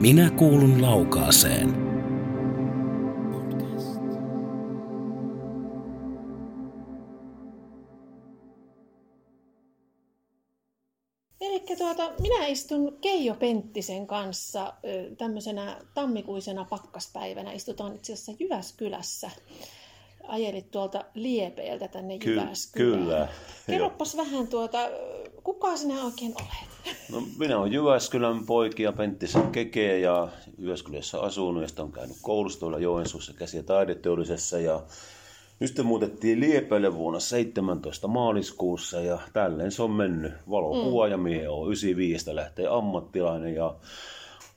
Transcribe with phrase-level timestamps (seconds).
[0.00, 1.88] Minä kuulun laukaaseen.
[11.40, 14.74] Eli tuota, minä istun Keijo Penttisen kanssa
[15.18, 17.52] tämmöisenä tammikuisena pakkaspäivänä.
[17.52, 19.30] Istutaan itse asiassa Jyväskylässä.
[20.28, 23.00] Ajelit tuolta Liepeeltä tänne Ky- Jyväskylään.
[23.02, 23.28] kyllä.
[23.66, 24.78] Kerropas vähän tuota,
[25.48, 26.96] kuka sinä oikein olet?
[27.12, 32.60] No, minä olen Jyväskylän poikia Penttisen Keke ja Jyväskylässä asunut ja sitten on käynyt koulussa
[32.60, 34.82] tuolla Joensuussa käsi- ja taideteollisessa ja
[35.60, 40.32] nyt sitten muutettiin Liepeelle vuonna 17 maaliskuussa ja tälleen se on mennyt.
[40.50, 43.74] Valokuva ja mie on 95 lähtee ammattilainen ja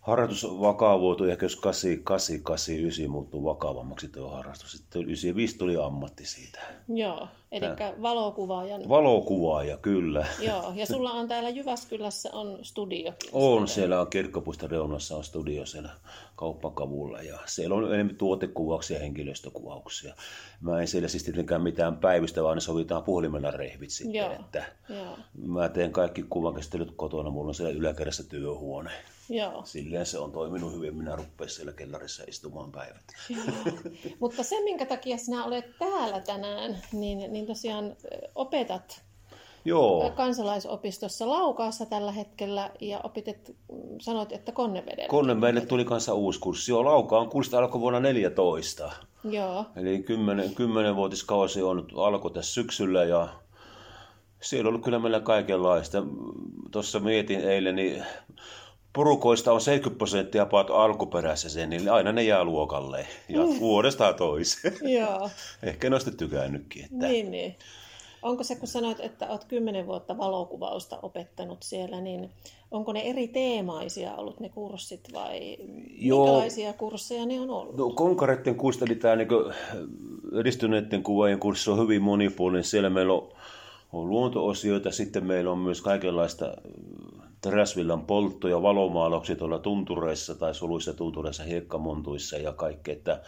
[0.02, 4.72] harrastus vakavoitui ehkä jos 8889 muuttuu vakavammaksi tuo harrastus.
[4.72, 6.60] Sitten 95 tuli ammatti siitä.
[6.88, 7.66] Joo, eli
[8.02, 8.90] valokuvaajan.
[8.90, 10.26] Valokuvaaja, kyllä.
[10.40, 13.30] Joo, ja sulla on täällä Jyväskylässä on studiokin.
[13.34, 15.90] On, siellä on kirkkopuiston reunassa on studio siellä
[16.42, 20.14] kauppakavulla ja siellä on enemmän tuotekuvauksia ja henkilöstökuvauksia.
[20.62, 24.16] Mä en siellä siis tietenkään mitään päivystä, vaan ne sovitaan puhelimella rehvit sitten.
[24.16, 28.92] Joo, Että joo, mä teen kaikki kuvankäsittelyt kotona, mulla on siellä yläkerrassa työhuone.
[29.30, 29.62] joo.
[29.66, 33.06] Silleen se on toiminut hyvin, minä rupean siellä kellarissa istumaan päivät.
[33.30, 33.74] Joo.
[34.20, 37.96] Mutta se, minkä takia sinä olet täällä tänään, niin, niin tosiaan
[38.36, 39.02] opetat
[39.66, 45.10] Joo, kansalaisopistossa Laukaassa tällä hetkellä ja opitet, mm, sanoit, että Konnevedellä.
[45.10, 46.72] Konne meille tuli kanssa uusi kurssi.
[46.72, 48.92] Joo, Laukaan kurssi alkoi vuonna 14.
[49.24, 53.28] Joo, Eli 10, 10-vuotiskausi on nyt alkoi tässä syksyllä ja
[54.42, 56.04] siellä on ollut kyllä meillä kaikenlaista.
[56.72, 58.06] Tuossa mietin eilen, niin
[58.94, 64.78] porukoista on 70 prosenttia paat alkuperäisessä, niin aina ne jää luokalle ja vuodesta toiseen.
[65.00, 65.30] joo.
[65.64, 66.86] Ehkä sitten tykännytkin.
[66.86, 67.08] Että...
[67.08, 67.56] Niin, niin.
[68.22, 72.30] Onko se, kun sanoit, että olet kymmenen vuotta valokuvausta opettanut siellä, niin
[72.72, 75.58] onko ne eri teemaisia ollut ne kurssit vai
[75.98, 76.26] Joo.
[76.26, 77.78] minkälaisia kursseja ne on ollut?
[77.78, 79.28] No, Konkaretten kurssi, eli tämä niin
[80.40, 82.64] edistyneiden kuvaajien kurssi on hyvin monipuolinen.
[82.64, 83.30] Siellä meillä on,
[83.94, 86.54] on luonto-osioita, sitten meillä on myös kaikenlaista äh,
[87.42, 92.94] teräsvillan polttoja, valomaalauksia tuolla tuntureissa tai soluissa tuntureissa, hiekkamontuissa ja kaikkea.
[92.94, 93.22] Että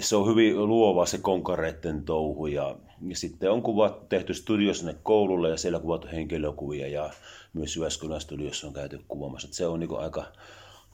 [0.00, 2.76] se on hyvin luova se konkareitten touhu ja,
[3.08, 7.10] ja sitten on kuvat tehty studio sinne koululle ja siellä kuvattu henkilökuvia ja
[7.52, 9.48] myös Jyväskylän studiossa on käyty kuvaamassa.
[9.50, 10.24] Se on niin aika,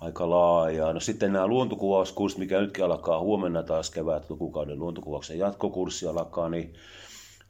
[0.00, 0.92] aika laajaa.
[0.92, 6.74] No sitten nämä luontokuvauskurssit, mikä nytkin alkaa huomenna taas kevät lukukauden luontokuvauksen jatkokurssi alkaa, niin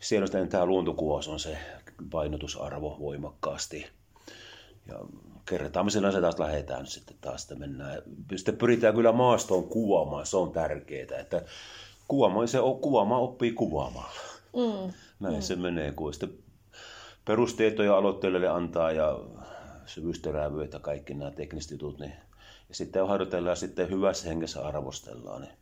[0.00, 1.58] siellä sitten tämä luontokuvaus on se
[2.10, 3.86] painotusarvo voimakkaasti.
[4.88, 4.98] Ja
[5.88, 8.02] sen asian taas lähdetään sitten taas, että mennään.
[8.36, 11.42] Sitten pyritään kyllä maastoon kuvaamaan, se on tärkeää, että
[12.08, 14.20] kuvaamaan, se on, kuvaamaan oppii kuvaamalla.
[14.56, 14.92] Mm.
[15.20, 15.42] Näin mm.
[15.42, 16.32] se menee, kun sitten
[17.24, 19.18] perustietoja aloittelijoille antaa ja
[19.86, 22.12] syvyystöräävyöt ja kaikki nämä tekniset jutut, niin
[22.68, 25.52] ja sitten harjoitellaan sitten hyvässä hengessä arvostellaan, niin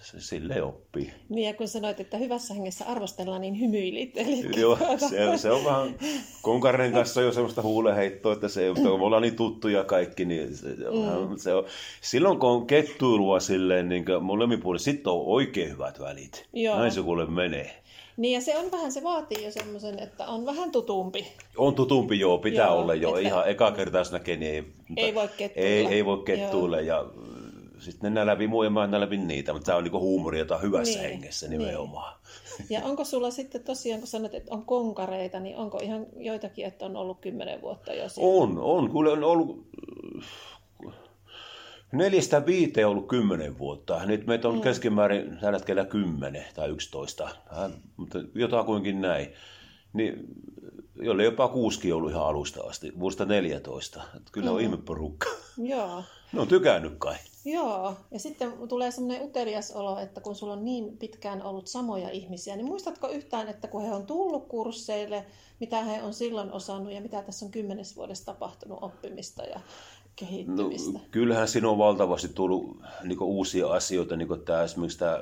[0.00, 1.12] se silleen oppii.
[1.28, 4.16] Niin ja kun sanoit, että hyvässä hengessä arvostellaan, niin hymyilit.
[4.16, 4.78] Eli Joo,
[5.10, 5.94] se, se on vähän
[6.42, 11.36] konkarinen kanssa jo semmoista huuleheittoa, että se, me ollaan niin tuttuja kaikki, niin se, mm.
[11.36, 11.64] se on,
[12.00, 16.46] silloin kun on kettuilua silleen, niin molemmin puolin, sitten on oikein hyvät välit.
[16.52, 16.78] Joo.
[16.78, 17.82] Näin se kuule menee.
[18.16, 21.26] Niin ja se on vähän, se vaatii jo semmoisen, että on vähän tutumpi.
[21.56, 23.08] On tutumpi, joo, pitää Joo, olla jo.
[23.08, 24.64] että- Ihan eka kertaa jos näkee, niin ei,
[24.96, 25.68] Ei voi kettuilla.
[25.68, 27.04] Ei, ei voi kettuille ja
[27.78, 30.62] sitten ne läpi muu ja mä läpi niitä, mutta tämä on niinku huumoria, jota on
[30.62, 31.58] hyvässä Niin, hengessä niin.
[31.58, 32.18] nimenomaan.
[32.70, 36.84] Ja onko sulla sitten tosiaan, kun sanoit, että on konkareita, niin onko ihan joitakin, että
[36.84, 38.42] on ollut kymmenen vuotta jo siellä?
[38.42, 38.92] On, on.
[38.92, 39.66] Kyllä on ollut
[41.92, 44.06] neljästä viiteen ollut kymmenen vuotta.
[44.06, 44.60] Nyt meitä on mm.
[44.60, 49.32] keskimäärin tällä hetkellä kymmenen tai yksitoista, Vähän, mutta jotakuinkin näin.
[49.92, 50.26] Niin,
[51.02, 54.02] jolle jopa kuusikin ollut ihan alusta asti, vuodesta 14.
[54.16, 55.28] Että kyllä on ihme porukka.
[55.58, 56.02] Joo.
[56.32, 57.14] Ne on tykännyt kai.
[57.44, 62.10] Joo, ja sitten tulee semmoinen utelias olo, että kun sulla on niin pitkään ollut samoja
[62.10, 65.24] ihmisiä, niin muistatko yhtään, että kun he on tullut kursseille,
[65.60, 69.60] mitä he on silloin osannut ja mitä tässä on kymmenes vuodessa tapahtunut oppimista ja
[70.20, 70.98] No, kehittymistä?
[71.10, 75.20] kyllähän siinä on valtavasti tullut niin uusia asioita, niin kuin tämä, esimerkiksi tämä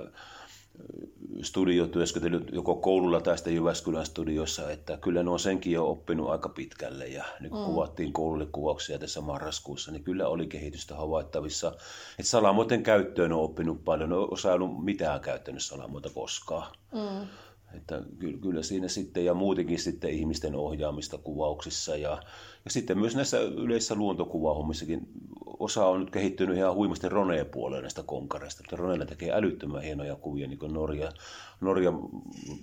[1.42, 6.48] studiotyöskentely joko koululla tai sitten Jyväskylän studiossa, että kyllä ne on senkin jo oppinut aika
[6.48, 7.66] pitkälle ja niin kun mm.
[7.66, 11.68] kuvattiin koululle kuvauksia tässä marraskuussa, niin kyllä oli kehitystä havaittavissa.
[12.18, 16.72] Että salamoiden käyttöön on oppinut paljon, ne on osannut mitään käyttänyt salamoita koskaan.
[16.92, 17.26] Mm.
[17.76, 18.02] Että
[18.40, 22.22] kyllä, siinä sitten ja muutenkin sitten ihmisten ohjaamista kuvauksissa ja,
[22.64, 25.00] ja sitten myös näissä yleisissä luontokuvahommissakin
[25.58, 28.62] osa on nyt kehittynyt ihan huimasti Roneen puolelle näistä konkareista.
[28.64, 31.12] Että Roneella tekee älyttömän hienoja kuvia niin kuin Norja,
[31.60, 31.98] Norjan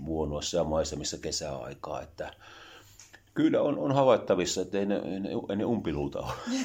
[0.06, 2.02] vuonoissa ja maisemissa kesäaikaa.
[2.02, 2.34] Että
[3.34, 6.32] Kyllä on, on havaittavissa, että ei ne, ei ne, ei ne umpiluuta ole.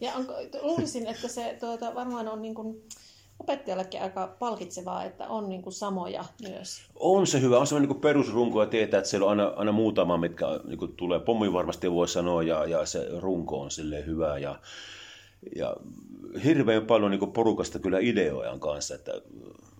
[0.00, 0.32] Ja onko,
[0.62, 2.82] luulisin, että se tuota, varmaan on niin kuin
[3.40, 6.82] opettajallekin aika palkitsevaa, että on niin kuin samoja myös.
[6.94, 10.16] On se hyvä, on se niin perusrunko ja tietää, että siellä on aina, aina muutama,
[10.16, 11.20] mitkä niin kuin tulee.
[11.20, 14.58] Pommi varmasti voi sanoa ja, ja se runko on sille hyvä ja,
[15.56, 15.76] ja
[16.44, 19.12] hirveän paljon niin porukasta kyllä ideojan kanssa, että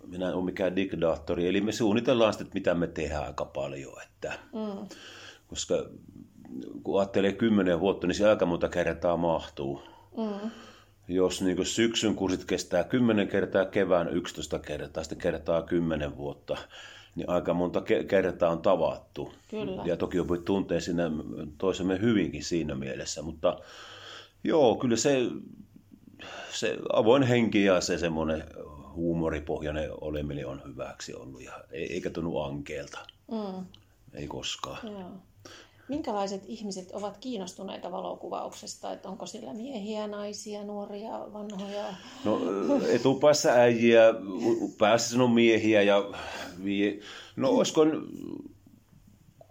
[0.06, 4.32] minä en ole mikään diktaattori, eli me suunnitellaan sitten, mitä me tehdään aika paljon, että,
[4.52, 4.88] mm.
[5.48, 5.74] koska
[6.82, 9.82] kun ajattelee kymmenen vuotta, niin se aika monta kertaa mahtuu.
[10.16, 10.50] Mm.
[11.08, 16.56] Jos niin syksyn kurssit kestää 10 kertaa, kevään 11 kertaa, sitten kertaa 10 vuotta,
[17.14, 19.34] niin aika monta ke- kertaa on tavattu.
[19.50, 19.82] Kyllä.
[19.84, 21.10] Ja toki voi tuntea siinä
[21.58, 23.60] toisemme hyvinkin siinä mielessä, mutta
[24.44, 25.20] joo, kyllä se,
[26.52, 28.44] se avoin henki ja se semmoinen
[28.94, 32.98] huumoripohjainen oleminen on hyväksi ollut ja eikä tunnu ankeelta.
[33.30, 33.66] Mm.
[34.14, 34.78] Ei koskaan.
[34.92, 35.10] Joo.
[35.88, 38.92] Minkälaiset ihmiset ovat kiinnostuneita valokuvauksesta?
[38.92, 41.84] Että onko sillä miehiä, naisia, nuoria, vanhoja?
[42.24, 42.40] No
[42.88, 44.02] etupäässä äijiä,
[44.78, 46.10] päässä on miehiä ja
[46.64, 46.98] vie...
[47.36, 47.80] no olisiko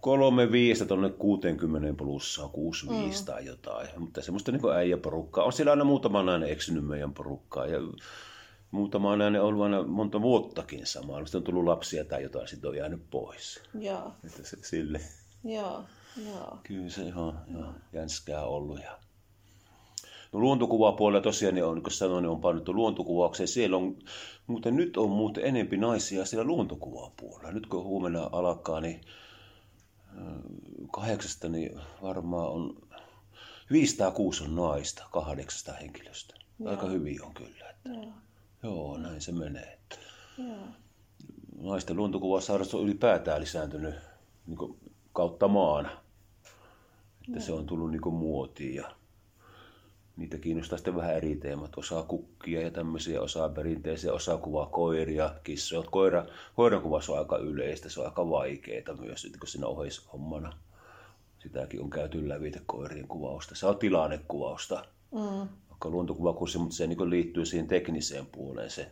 [0.02, 3.26] kolme viistä tuonne 60 plussaa, kuusi mm.
[3.26, 3.88] tai jotain.
[3.98, 5.44] Mutta semmoista niin äijäporukkaa.
[5.44, 7.66] On siellä aina muutama nainen eksynyt meidän porukkaa.
[7.66, 7.80] Ja
[8.72, 11.26] muutama on ollut aina monta vuottakin samaa.
[11.26, 13.62] Sitten on tullut lapsia tai jotain, sitten on jäänyt pois.
[13.80, 14.12] Joo.
[14.26, 15.02] Että se, sille.
[15.44, 15.84] Joo.
[16.26, 16.60] Joo.
[16.64, 18.80] Kyllä se ihan, ihan jänskää ollut.
[18.80, 19.00] Ja...
[20.32, 23.48] No luontokuvapuolella tosiaan, niin on, niin kuin sanoin, niin on painottu luontokuvaukseen.
[23.48, 23.98] Siellä on,
[24.48, 27.52] mutta nyt on muuten enempi naisia siellä luontokuvapuolella.
[27.52, 29.02] Nyt kun huomenna alkaa, niin
[30.92, 32.76] kahdeksasta niin varmaan on
[33.72, 36.36] 506 on naista kahdeksasta henkilöstä.
[36.60, 36.70] Joo.
[36.70, 37.70] Aika hyvin on kyllä.
[37.70, 38.12] Että, joo.
[38.64, 39.80] joo, näin se menee.
[40.38, 40.58] Joo.
[41.62, 43.96] Naisten luontokuvausharrastus on ylipäätään lisääntynyt
[44.48, 44.78] niin
[45.14, 46.07] kautta maana.
[47.28, 48.92] Että se on tullut niin muotiin ja
[50.18, 51.78] niitä kiinnostaa sitten vähän eri teemat.
[51.78, 55.90] Osaa kukkia ja tämmöisiä, osaa perinteisiä, osaa kuvaa koiria, kissoja.
[55.92, 56.26] Koira,
[56.56, 60.54] koiran kuvassa on aika yleistä, se on aika vaikeaa myös, kun siinä oheishommana.
[61.40, 63.56] Sitäkin on käyty läpi koirien kuvausta.
[63.56, 65.48] Se on tilannekuvausta, mm.
[65.70, 68.92] vaikka luontokuvakurssi, mutta se niin liittyy siihen tekniseen puoleen, se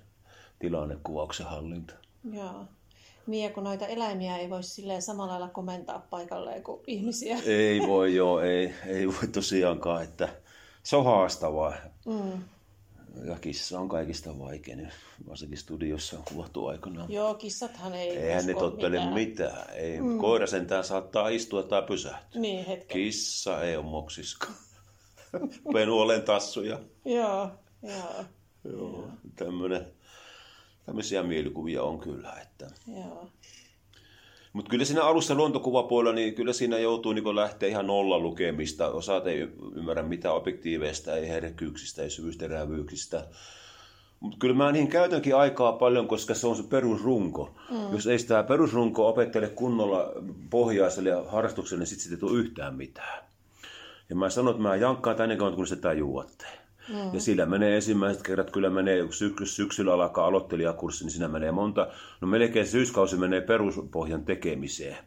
[0.60, 1.94] tilannekuvauksen hallinta.
[2.34, 2.66] Joo.
[3.27, 7.38] Ja kun noita eläimiä ei voi silleen samalla lailla komentaa paikalleen kuin ihmisiä.
[7.45, 10.30] Ei voi, joo, ei, ei voi tosiaankaan, että
[10.83, 11.74] se on haastavaa.
[12.06, 12.44] Mm.
[13.24, 14.92] Ja kissa on kaikista vaikein,
[15.30, 17.12] varsinkin studiossa on kuvattu aikanaan.
[17.12, 19.13] Joo, kissathan ei Eihän ne tottele mitään.
[19.13, 19.69] mitään.
[19.75, 20.01] Ei.
[20.01, 20.18] Mm.
[20.18, 22.42] Koira sentään saattaa istua tai pysähtyä.
[22.42, 22.98] Niin, hetken.
[22.98, 24.48] Kissa ei ole moksiska.
[25.74, 26.80] Penuolen tassuja.
[27.06, 27.50] joo,
[27.83, 28.25] joo.
[28.71, 29.88] Joo, tämmöinen
[30.86, 32.34] tämmöisiä mielikuvia on kyllä.
[32.42, 32.68] Että...
[32.88, 33.30] Joo.
[34.54, 38.88] Mutta kyllä siinä alussa luontokuvapuolella, niin kyllä siinä joutuu niin lähteä ihan nolla lukemista.
[38.88, 43.28] Osaat ei ymmärrä mitä objektiiveista, ei herkkyyksistä, ei syvyysterävyyksistä.
[44.20, 47.56] Mutta kyllä mä niihin käytänkin aikaa paljon, koska se on se perusrunko.
[47.72, 47.94] Mm.
[47.94, 50.12] Jos ei sitä perusrunkoa opettele kunnolla
[50.50, 53.24] pohjaiselle ja harrastukselle, niin sitten siitä ei tule yhtään mitään.
[54.10, 56.46] Ja mä sanon, että mä jankkaan tänne kautta, kun sitä juotte.
[56.90, 57.14] Mm.
[57.14, 61.88] Ja sillä menee ensimmäiset kerrat, kyllä menee syksy, syksyllä alkaa aloittelijakurssi, niin siinä menee monta,
[62.22, 64.98] no melkein syyskausi menee peruspohjan tekemiseen.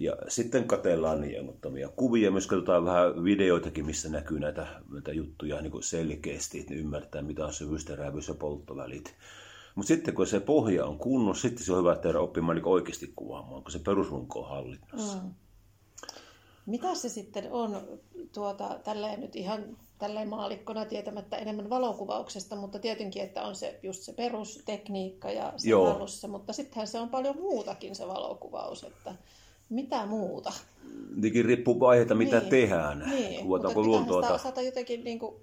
[0.00, 5.72] Ja sitten katellaan niemottomia kuvia, myös katsotaan vähän videoitakin, missä näkyy näitä, näitä juttuja niin
[5.72, 9.14] kuin selkeästi, että ne ymmärtää, mitä on syvyysterävyys ja polttovälit.
[9.74, 13.12] Mutta sitten kun se pohja on kunnossa, sitten se on hyvä tehdä oppimaan niin oikeasti
[13.16, 15.22] kuvaamaan, kun se perusrunko on hallinnassa.
[15.22, 15.30] Mm.
[16.66, 17.80] Mitä se sitten on,
[18.34, 24.02] tuota, tälleen nyt ihan tälleen maalikkona tietämättä enemmän valokuvauksesta, mutta tietenkin, että on se just
[24.02, 29.14] se perustekniikka ja se mutta sittenhän se on paljon muutakin se valokuvaus, että
[29.70, 30.52] mitä muuta?
[31.14, 33.04] Tietenkin riippuu vaiheita, mitä niin, tehdään.
[33.10, 34.22] Niin, mutta luontoa.
[34.22, 35.36] Sitä osata jotenkin niin kuin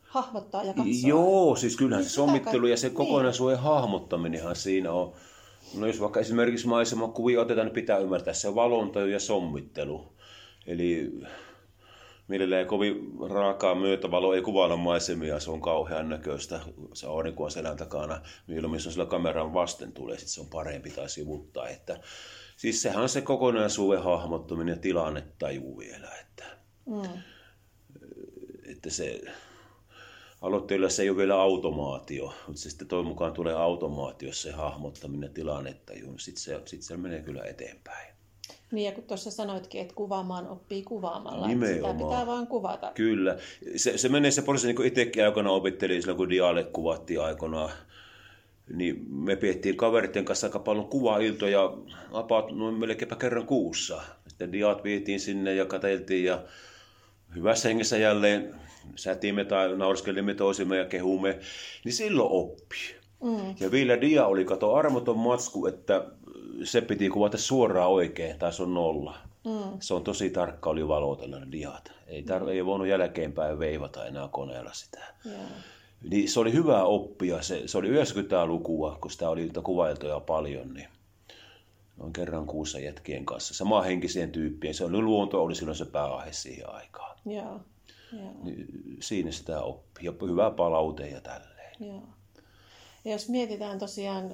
[0.00, 1.08] hahmottaa ja katsoa.
[1.08, 2.96] Joo, siis kyllähän niin se sommittelu ja se niin.
[2.96, 5.12] kokonaisuuden hahmottaminenhan siinä on.
[5.78, 10.04] No jos vaikka esimerkiksi maisemakuvia otetaan, niin pitää ymmärtää se valonta ja sommittelu.
[10.66, 11.12] Eli
[12.28, 16.60] mielellään kovin raakaa myötävalo ei kuvailla maisemia, se on kauhean näköistä.
[16.94, 20.46] Se aurinko on selän takana, milloin se on sillä kameran vasten tulee, sitten se on
[20.46, 21.68] parempi tai sivuttaa.
[21.68, 22.00] Että,
[22.56, 26.08] siis sehän on se kokonaisuuden hahmottuminen ja tilannetaju vielä.
[26.20, 26.44] Että,
[26.86, 27.22] mm.
[28.64, 29.20] että se,
[30.40, 35.28] aloitteella se ei ole vielä automaatio, mutta se sitten toivon mukaan tulee automaatio, se hahmottaminen
[35.28, 38.13] ja tilannetaju, sitten se, sit se menee kyllä eteenpäin.
[38.74, 41.96] Niin ja kun tuossa sanoitkin, että kuvaamaan oppii kuvaamalla, Nimenomaan.
[41.96, 42.92] sitä pitää vaan kuvata.
[42.94, 43.36] Kyllä.
[43.76, 47.70] Se, se menee se prosessi, niin kuin itsekin aikana opettelin silloin, kun dialle kuvattiin aikanaan.
[48.76, 51.72] niin me piettiin kaveritten kanssa aika paljon kuvailtoja,
[52.12, 54.02] about noin melkeinpä kerran kuussa.
[54.28, 56.42] Sitten diat vietiin sinne ja katseltiin ja
[57.34, 58.54] hyvässä hengessä jälleen
[58.96, 61.38] sätimme tai nauriskelimme toisimme ja kehumme,
[61.84, 62.76] niin silloin oppi.
[63.22, 63.54] Mm.
[63.60, 66.04] Ja vielä dia oli kato armoton matsku, että
[66.64, 69.18] se piti kuvata suoraan oikein, tai se on nolla.
[69.44, 69.78] Mm.
[69.80, 71.92] Se on tosi tarkka oli valotella ne diat.
[72.06, 75.00] Ei, tar- ei voinut jälkeenpäin veivata enää koneella sitä.
[75.26, 75.40] Yeah.
[76.10, 77.42] Niin se oli hyvä oppia.
[77.42, 80.88] Se, se oli 90-lukua, kun sitä oli kuvailtoja paljon, niin
[81.96, 83.54] noin kerran kuussa jätkien kanssa.
[83.54, 84.74] Samanhenkisien tyyppien.
[84.74, 87.18] Se oli luonto, oli silloin se pääaihe siihen aikaan.
[87.30, 87.60] Yeah.
[88.12, 88.34] Yeah.
[88.42, 88.66] Niin
[89.00, 90.06] siinä sitä oppii.
[90.06, 91.76] Ja hyvä palaute ja tälleen.
[91.80, 92.02] Yeah.
[93.04, 94.30] Ja jos mietitään tosiaan,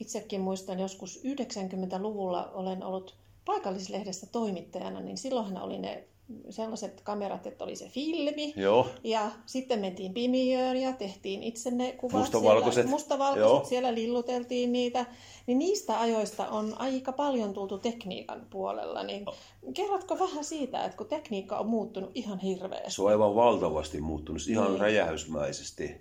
[0.00, 6.04] itsekin muistan joskus 90-luvulla olen ollut paikallislehdessä toimittajana, niin silloinhan oli ne
[6.50, 8.52] sellaiset kamerat, että oli se filmi.
[8.56, 8.88] Joo.
[9.04, 12.20] Ja sitten mentiin pimiöön ja tehtiin itse ne kuvat.
[12.20, 12.74] Mustavalkoiset.
[12.74, 13.64] Siellä, mustavalkoiset, Joo.
[13.64, 15.06] siellä lilluteltiin niitä.
[15.46, 19.02] Niin niistä ajoista on aika paljon tultu tekniikan puolella.
[19.02, 19.26] Niin
[19.74, 22.90] kerrotko vähän siitä, että kun tekniikka on muuttunut ihan hirveästi?
[22.90, 24.80] Se on aivan valtavasti muuttunut, ihan niin.
[24.80, 26.00] räjähysmäisesti.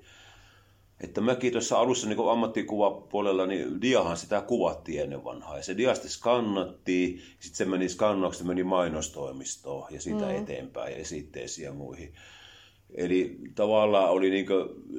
[1.04, 5.58] Että mäkin tuossa alussa niin ammattikuvapuolella, niin diahan sitä kuvattiin ennen vanhaa.
[5.58, 10.36] Ja se diasti skannattiin, sitten se meni skannauksesta, meni mainostoimistoon ja siitä mm.
[10.36, 12.14] eteenpäin ja esitteisiin ja muihin.
[12.96, 14.46] Eli tavallaan oli niin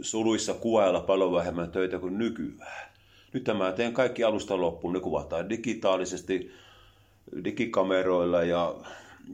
[0.03, 2.93] suluissa kuvailla paljon vähemmän töitä kuin nykyään.
[3.33, 6.51] Nyt mä teen kaikki alusta loppuun, ne kuvataan digitaalisesti,
[7.45, 8.75] digikameroilla ja,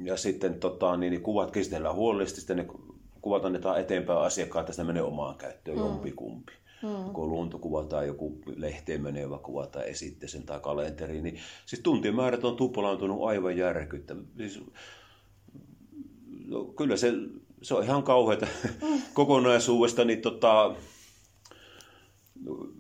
[0.03, 2.67] ja sitten tota, niin, niin kuvat käsitellään huolellisesti, sitten ne
[3.23, 5.83] kuvat annetaan eteenpäin asiakkaan, tästä menee omaan käyttöön mm.
[5.83, 6.53] jompikumpi.
[6.83, 7.07] Mm.
[7.07, 12.57] Joko luontokuva tai joku lehteen menevä kuva tai esitteisen tai kalenteri, niin siis tuntimäärät on
[12.57, 14.21] tuplaantunut aivan järkyttävä.
[14.37, 14.61] Siis,
[16.47, 17.13] no, kyllä se,
[17.63, 19.03] se on ihan kauheata mm.
[19.15, 20.75] kokonaisuudesta, niin tota,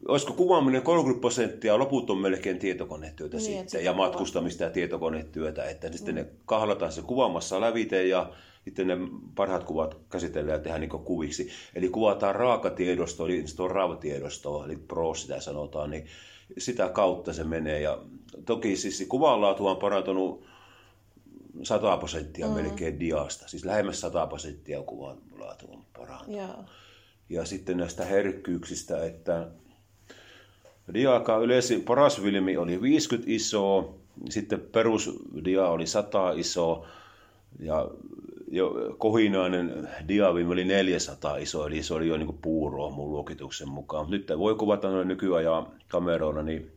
[0.09, 5.89] olisiko kuvaaminen 30 prosenttia, loput on melkein tietokonetyötä niin, sitten, ja matkustamista ja tietokonetyötä, että
[5.89, 5.93] mm.
[5.93, 8.33] sitten ne kahlataan se kuvaamassa lävite ja
[8.65, 8.97] sitten ne
[9.35, 11.49] parhaat kuvat käsitellään ja tehdään niin kuviksi.
[11.75, 16.07] Eli kuvataan raakatiedostoa, eli se on RAV-tiedostoa, eli PRO sitä sanotaan, niin
[16.59, 17.81] sitä kautta se menee.
[17.81, 17.99] Ja
[18.47, 20.45] toki siis kuvanlaatu on parantunut
[21.63, 22.53] 100 prosenttia mm.
[22.53, 26.37] melkein diasta, siis lähemmäs 100 prosenttia kuvanlaatu on parantunut.
[26.37, 26.51] Yeah.
[27.31, 29.49] Ja sitten näistä herkkyyksistä, että
[30.95, 33.95] diakaa yleisin paras filmi oli 50 isoa,
[34.31, 36.87] sitten perusdia oli 100 isoa,
[37.59, 37.89] ja
[38.51, 44.11] jo kohinainen diavim oli 400 iso, eli se oli jo niin puuroa mun luokituksen mukaan.
[44.11, 46.73] Nyt voi kuvata noin nykyajan kameroilla, niin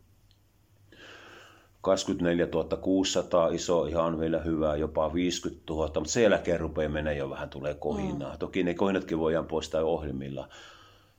[1.84, 2.48] 24
[2.82, 7.50] 600 iso, ihan vielä hyvä, jopa 50 000, mutta sen jälkeen rupeaa menee jo vähän
[7.50, 8.32] tulee kohinaa.
[8.32, 8.40] Mm.
[8.40, 10.50] Toki ne kohinatkin voidaan poistaa ohjelmilla.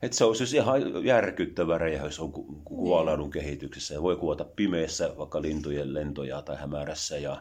[0.02, 2.32] Että se on siis ihan järkyttävä räjähys on
[2.64, 3.32] kuvalaadun niin.
[3.32, 3.94] kehityksessä.
[3.94, 7.36] Ja voi kuvata pimeässä vaikka lintujen lentoja tai hämärässä ja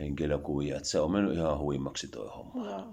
[0.00, 0.76] henkilökuvia.
[0.76, 2.70] Että se on mennyt ihan huimaksi tuo homma.
[2.70, 2.84] Joo.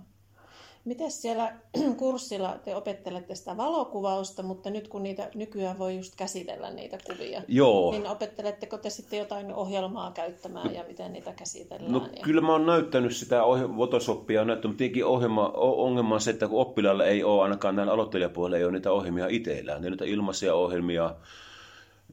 [0.85, 1.53] Miten siellä
[1.97, 7.41] kurssilla te opettelette sitä valokuvausta, mutta nyt kun niitä nykyään voi just käsitellä niitä kuvia,
[7.47, 7.91] Joo.
[7.91, 11.91] niin opetteletteko te sitten jotain ohjelmaa käyttämään ja miten niitä käsitellään?
[11.91, 12.23] No ja...
[12.23, 13.41] kyllä mä oon näyttänyt sitä
[13.75, 17.93] Photoshopia, näyttänyt, mutta tietenkin ohjelma, ongelma on se, että kun oppilailla ei ole, ainakaan näillä
[17.93, 21.15] aloittelijapuolella ei ole niitä ohjelmia itsellään, ne niitä ilmaisia ohjelmia,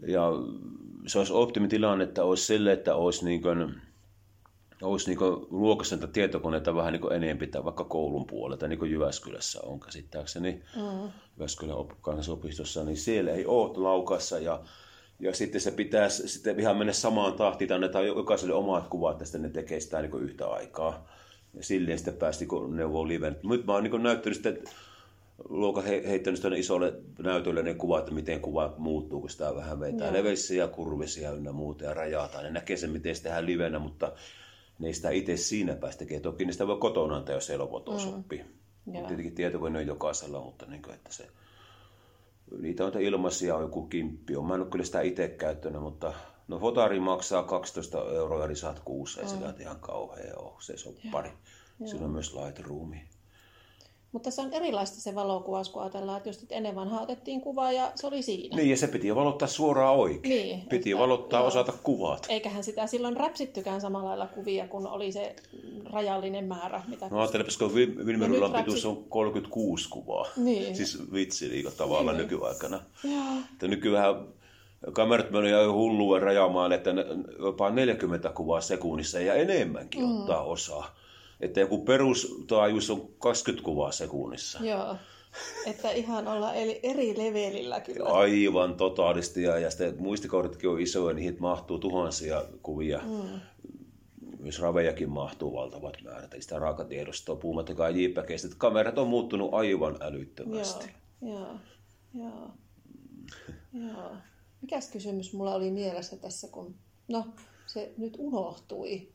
[0.06, 0.30] ja
[1.06, 3.74] se olisi optimitilanne, että olisi sille, että olisi niin kuin,
[4.82, 5.18] olisi niin
[5.50, 10.62] luokassa niitä tietokoneita vähän niin enemmän tai vaikka koulun puolelta, niin kuin Jyväskylässä on käsittääkseni,
[10.76, 11.10] mm.
[11.36, 14.60] Jyväskylän kansallisopistossa, niin siellä ei ole laukassa ja
[15.20, 19.48] ja sitten se pitäisi sitten ihan mennä samaan tahtiin, annetaan jokaiselle omat kuvat, tästä ne
[19.48, 21.08] tekee sitä niin yhtä aikaa.
[21.54, 23.36] Ja silleen sitten päästi kun neuvoo liven.
[23.42, 24.58] Nyt mä oon niin näyttänyt sitten,
[25.48, 29.80] luokan he, heittänyt tuonne isolle näytölle ne kuvat, että miten kuva muuttuu, kun sitä vähän
[29.80, 32.44] vetää leveissä ja kurvisia ynnä muuta ja rajataan.
[32.44, 34.12] Ne näkee sen, miten se tehdään livenä, mutta
[34.80, 36.20] ne ei sitä itse siinä päästä tekee.
[36.20, 37.98] Toki niistä voi kotona antaa, jos ei lopoto mm.
[37.98, 38.44] sopii.
[38.92, 41.28] Tietenkin tietokone on jokaisella, mutta niin kuin, että se,
[42.58, 44.32] niitä on ilmaisia on joku kimppi.
[44.32, 46.14] Mä en ole kyllä sitä itse käyttänyt, mutta
[46.48, 49.38] no fotari maksaa 12 euroa, eli saat kuussa, ei mm.
[49.38, 51.30] se ihan kauhea ole, se soppari.
[51.84, 53.04] Siinä on myös Lightroomi.
[54.12, 57.92] Mutta se on erilaista se valokuvaus, kun ajatellaan, että just ennen vanhaa otettiin kuva ja
[57.94, 58.56] se oli siinä.
[58.56, 60.22] Niin, ja se piti valottaa suoraan oikein.
[60.22, 61.46] Niin, piti että, valottaa, joo.
[61.46, 62.26] osata kuvat.
[62.28, 65.36] Eiköhän sitä silloin räpsittykään samalla lailla kuvia, kun oli se
[65.84, 66.82] rajallinen määrä.
[66.88, 70.26] Mitä no ajattelepas, kun Vilmerullan pituus on 36 kuvaa.
[70.36, 70.76] Niin.
[70.76, 72.28] Siis vitsi niin tavallaan niin.
[72.28, 72.80] nykyaikana.
[73.52, 74.14] Että nykyään
[74.92, 76.90] kamerat menee jo hullua rajaamaan, että
[77.38, 80.20] jopa 40 kuvaa sekunnissa ja enemmänkin mm.
[80.20, 80.99] ottaa osaa
[81.40, 84.64] että joku perustaajuus on 20 kuvaa sekunnissa.
[84.64, 84.96] Joo.
[85.66, 88.10] Että ihan olla eli eri levelillä kyllä.
[88.10, 89.42] Aivan totaalisti.
[89.42, 92.98] Ja, ja sitten muistikohditkin on isoja, niihin mahtuu tuhansia kuvia.
[92.98, 93.40] Mm.
[94.38, 96.34] Myös ravejakin mahtuu valtavat määrät.
[96.34, 98.48] Eli sitä raakatiedostoa, puhumattakaan JPGistä.
[98.58, 100.90] Kamerat on muuttunut aivan älyttömästi.
[101.22, 101.48] Joo, joo,
[102.14, 102.50] joo.
[103.72, 104.12] joo.
[104.62, 106.74] Mikäs kysymys mulla oli mielessä tässä, kun...
[107.08, 107.26] No,
[107.66, 109.08] se nyt unohtui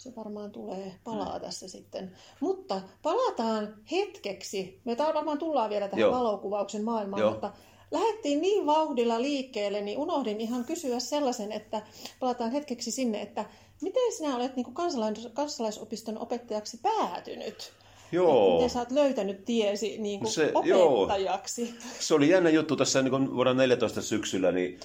[0.00, 1.40] se varmaan tulee, palaa mm.
[1.40, 2.12] tässä sitten.
[2.40, 4.80] Mutta palataan hetkeksi.
[4.84, 6.12] Me varmaan tullaan vielä tähän Joo.
[6.12, 7.30] valokuvauksen maailmaan, Joo.
[7.30, 7.52] mutta
[7.90, 11.82] lähdettiin niin vauhdilla liikkeelle, niin unohdin ihan kysyä sellaisen, että
[12.20, 13.44] palataan hetkeksi sinne, että
[13.82, 17.72] miten sinä olet niin kansalais- kansalaisopiston opettajaksi päätynyt?
[18.12, 18.54] Joo.
[18.54, 21.62] Miten sä oot löytänyt tiesi niin kuin se, opettajaksi?
[21.62, 21.92] Joo.
[22.00, 24.80] Se oli jännä juttu tässä niin vuonna 14 syksyllä, niin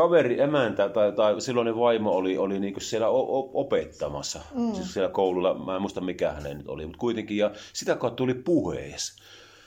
[0.00, 3.08] kaveri, emäntä tai, tai silloinen vaimo oli, oli niin siellä
[3.54, 4.74] opettamassa, mm.
[4.74, 8.16] siis siellä koululla, mä en muista mikä hänen nyt oli, mutta kuitenkin, ja sitä kautta
[8.16, 9.16] tuli puhees.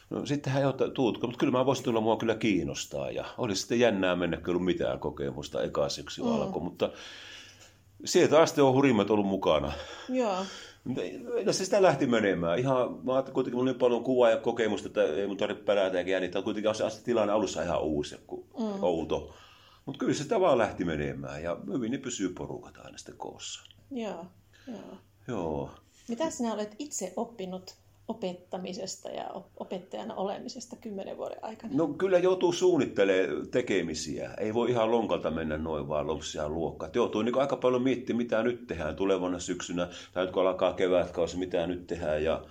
[0.09, 3.55] No, sitten hän ei tuutko, mutta kyllä mä voisin tulla, mua kyllä kiinnostaa, ja oli
[3.55, 6.31] sitten jännää mennä, kyllä mitään kokemusta, eka syksy mm.
[6.31, 6.89] alkoi, mutta
[8.05, 9.71] sieltä asti on hurimmat ollut mukana.
[10.09, 10.37] Joo.
[11.45, 12.59] No se sitä lähti menemään.
[12.59, 15.97] Ihan, mä ajattelin kuitenkin, mulla oli paljon kuvaa ja kokemusta, että ei mun tarvitse pelätä
[15.97, 16.41] eikä jännittää.
[16.41, 18.15] Kuitenkin se tilanne alussa ihan uusi,
[18.59, 18.83] mm.
[18.83, 19.33] outo.
[19.85, 23.63] Mutta kyllä se vaan lähti menemään ja hyvin ne pysyy porukat aina sitten koossa.
[23.91, 24.25] Joo,
[24.67, 24.97] joo.
[25.27, 25.71] Joo.
[26.07, 27.75] Mitä sinä olet itse oppinut
[28.07, 31.73] opettamisesta ja opettajana olemisesta kymmenen vuoden aikana?
[31.75, 34.33] No kyllä joutuu suunnittelemaan tekemisiä.
[34.37, 36.91] Ei voi ihan lonkalta mennä noin vaan lompsia luokkaan.
[36.95, 41.37] Joutuu niin aika paljon miettimään, mitä nyt tehdään tulevana syksynä, tai nyt kun alkaa kevätkausi,
[41.37, 42.23] mitä nyt tehdään.
[42.23, 42.45] Ja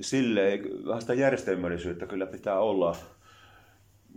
[0.00, 2.96] silleen vähän sitä järjestelmällisyyttä kyllä pitää olla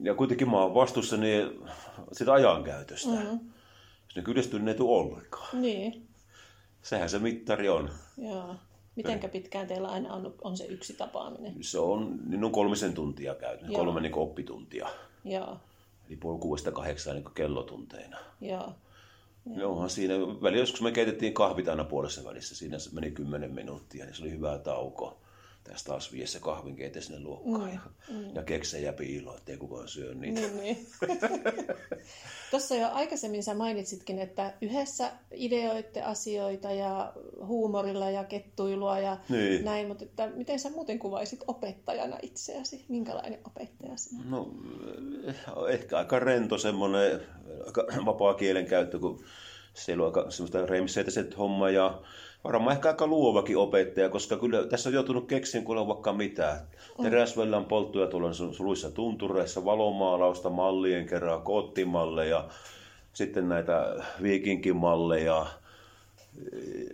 [0.04, 1.62] ja kuitenkin mä oon vastuussa niin
[2.12, 3.10] sitä ajankäytöstä.
[3.10, 3.40] Mm-hmm.
[4.06, 5.62] Jos ne kyllästynyt ei tule ollenkaan.
[5.62, 6.08] Niin.
[6.82, 7.90] Sehän se mittari on.
[8.18, 8.56] Joo.
[8.96, 11.54] Mitenkä pitkään teillä aina on, on se yksi tapaaminen?
[11.62, 13.84] Se on, niin on kolmisen tuntia käynyt, Joo.
[13.84, 14.88] kolme niin oppituntia.
[15.26, 15.58] Joo.
[16.08, 18.18] Eli puoli kuudesta kahdeksaan niin kellotunteina.
[18.42, 18.74] Joo.
[19.56, 19.72] Joo.
[19.72, 24.16] Onhan siinä, välillä joskus me keitettiin kahvit aina puolessa välissä, siinä meni kymmenen minuuttia, niin
[24.16, 25.22] se oli hyvä tauko
[25.70, 27.80] tässä taas vie se kahvinkeite sinne luokkaan mm, ja,
[28.10, 28.36] mm.
[28.36, 30.42] ja keksejä piiloon, ettei kukaan syö niitä.
[30.42, 30.88] Niin, niin.
[32.52, 37.14] Tuossa jo aikaisemmin sä mainitsitkin, että yhdessä ideoitte asioita ja
[37.46, 39.66] huumorilla ja kettuilua ja niin.
[39.66, 42.86] näin, mutta että miten sä muuten kuvaisit opettajana itseäsi?
[42.88, 44.24] Minkälainen opettaja sinä?
[44.30, 44.48] No
[45.70, 47.22] ehkä aika rento semmoinen
[47.66, 49.24] aika vapaa kielenkäyttö, kun
[49.74, 52.02] siellä on aika semmoista remseitä homma ja
[52.44, 56.62] varmaan ehkä aika luovakin opettaja, koska kyllä tässä on joutunut keksin kuule vaikka mitä.
[57.02, 62.48] Teräsvellän polttuja tulee suluissa tuntureissa, valomaalausta, mallien kerran, koottimalleja,
[63.14, 65.46] sitten näitä viikinkimalleja,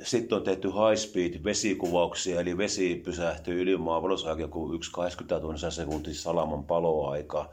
[0.04, 6.64] sitten on tehty high speed vesikuvauksia, eli vesi pysähtyy ylimaan valossa joku 1,80 sekuntia salaman
[6.64, 7.50] paloaika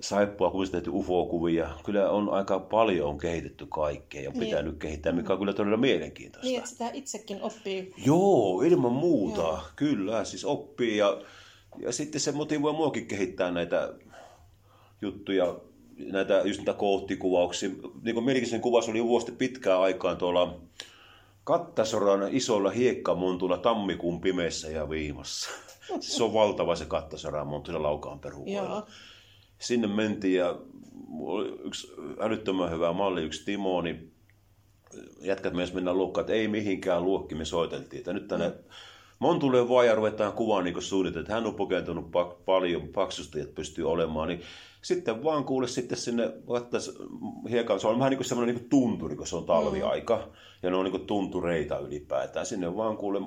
[0.00, 1.70] saippua kuvista tehty UFO-kuvia.
[1.84, 4.44] Kyllä on aika paljon on kehitetty kaikkea ja on niin.
[4.44, 6.46] pitänyt kehittää, mikä on kyllä todella mielenkiintoista.
[6.46, 7.94] Niin, että sitä itsekin oppii.
[8.06, 9.40] Joo, ilman muuta.
[9.40, 9.60] Joo.
[9.76, 11.20] Kyllä, siis oppii ja,
[11.78, 13.94] ja sitten se motivoi muakin kehittää näitä
[15.02, 15.56] juttuja,
[16.12, 17.68] näitä, just näitä koottikuvauksia.
[18.02, 20.60] Niin kuin mielenkiintoinen kuvas oli vuosi pitkään aikaan tuolla
[21.44, 25.50] Kattasoran isolla hiekkamontulla tammikuun pimeässä ja viimassa.
[26.00, 28.86] se on valtava se Kattasoran montu laukaan perukoilla
[29.58, 30.58] sinne mentiin ja
[31.64, 34.12] yksi älyttömän hyvä malli, yksi Timo, niin
[35.20, 37.98] jätkät myös mennä luokkaan, että ei mihinkään luokki, me soiteltiin.
[37.98, 38.52] Että nyt tänne
[39.18, 43.54] Montulle vaan ja ruvetaan kuvaan niin suunnitelma, että hän on pukentunut pak- paljon paksusti, että
[43.54, 44.28] pystyy olemaan.
[44.28, 44.40] Niin
[44.82, 46.32] sitten vaan kuule sitten sinne,
[47.50, 50.16] hiekan, se on vähän niin kuin semmoinen niin tunturi, kun se on talviaika.
[50.16, 50.32] Mm.
[50.62, 52.46] Ja ne on niin kuin tuntureita ylipäätään.
[52.46, 53.20] Sinne vaan kuule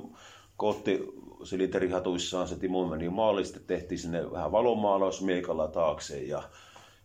[0.57, 1.07] kootti
[1.43, 6.43] silinterihatuissaan se Timo meni maaliin, sitten tehtiin sinne vähän valomaalaus miekalla taakse ja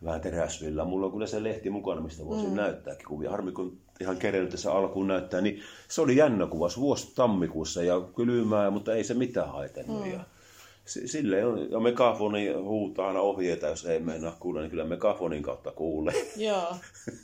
[0.04, 0.84] vähän teräsvillä.
[0.84, 2.56] Mulla on kyllä se lehti mukana, mistä voisin mm.
[2.56, 3.30] näyttääkin kuvia.
[3.30, 8.00] Harmi, kun ihan kerennyt tässä alkuun näyttää, niin se oli jännä kuvaus vuosi tammikuussa ja
[8.00, 10.04] kylmää, mutta ei se mitään haitannut.
[10.04, 10.12] Mm.
[10.12, 10.20] Ja
[10.86, 15.70] sille on, ja megafoni huutaa aina ohjeita, jos ei mennä kuulla, niin kyllä megafonin kautta
[15.70, 16.14] kuulee.
[16.48, 16.76] Joo.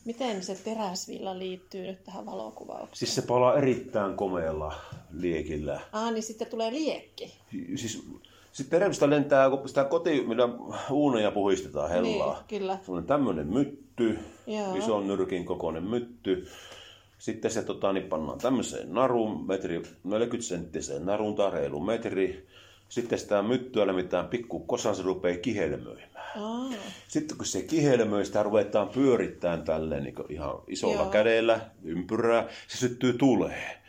[0.04, 2.96] Miten se teräsvilla liittyy nyt tähän valokuvaukseen?
[2.96, 4.74] Siis se palaa erittäin komealla
[5.12, 5.80] liekillä.
[5.92, 7.34] Ah, niin sitten tulee liekki.
[7.76, 8.08] Siis
[8.52, 10.48] sitten terävistä lentää, kun sitä koti, millä
[10.90, 12.34] uuneja puhistetaan hellaa.
[12.34, 12.78] Niin, kyllä.
[12.86, 14.74] Se on tämmöinen mytty, Joo.
[14.74, 16.46] ison nyrkin kokoinen mytty.
[17.18, 22.46] Sitten se tota, niin pannaan tämmöiseen naruun, metri, 40 senttiseen narun tai reilu metri.
[22.90, 26.10] Sitten sitä myttyä lämmitään pikku kosan, se rupeaa kihelmöimään.
[26.36, 26.70] Aa.
[27.08, 31.10] Sitten kun se kihelmöi, sitä ruvetaan pyörittämään tälleen niin ihan isolla Joo.
[31.10, 33.80] kädellä, ympyrää, se syttyy tulee.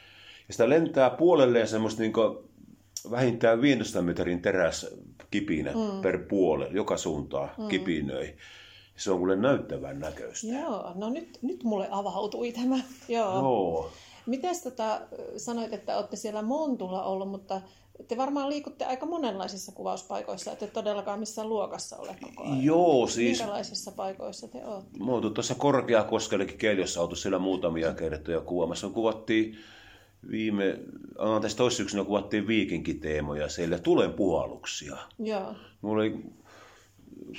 [0.48, 2.14] Ja sitä lentää puolelleen semmoista niin
[3.12, 4.88] vähintään 500 metrin teräs
[5.32, 6.02] kipinä mm.
[6.02, 7.68] per puole, joka suuntaan mm.
[7.68, 8.36] kipinöi.
[8.98, 10.48] Se on kuule näyttävän näköistä.
[10.48, 12.80] Joo, no nyt, nyt mulle avautui tämä.
[13.08, 13.36] Joo.
[13.36, 13.92] Joo.
[14.26, 15.02] Mites tota,
[15.38, 17.62] sanoit, että olette siellä Montulla ollut, mutta
[18.08, 22.64] te varmaan liikutte aika monenlaisissa kuvauspaikoissa, että todellakaan missään luokassa ole koko ajan.
[22.64, 23.40] Joo, siis...
[23.40, 25.00] Minkälaisissa paikoissa te olette?
[25.00, 28.90] Mä oon tuossa Korkeakoskellekin Keljossa oltu siellä muutamia kertoja kuvaamassa.
[28.90, 29.58] Kuvattiin
[30.32, 30.80] viime,
[31.18, 34.98] anteeksi toissyksynä kuvattiin viikinkiteemoja siellä, tulen puhalluksia.
[35.20, 35.56] Joo.
[35.82, 36.16] Mulla oli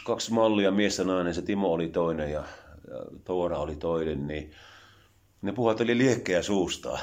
[0.07, 2.45] kaksi mallia, mies ja nainen, se Timo oli toinen ja,
[2.91, 4.51] ja Toora oli toinen, niin
[5.43, 6.99] ne puhalteli liekkejä suustaan.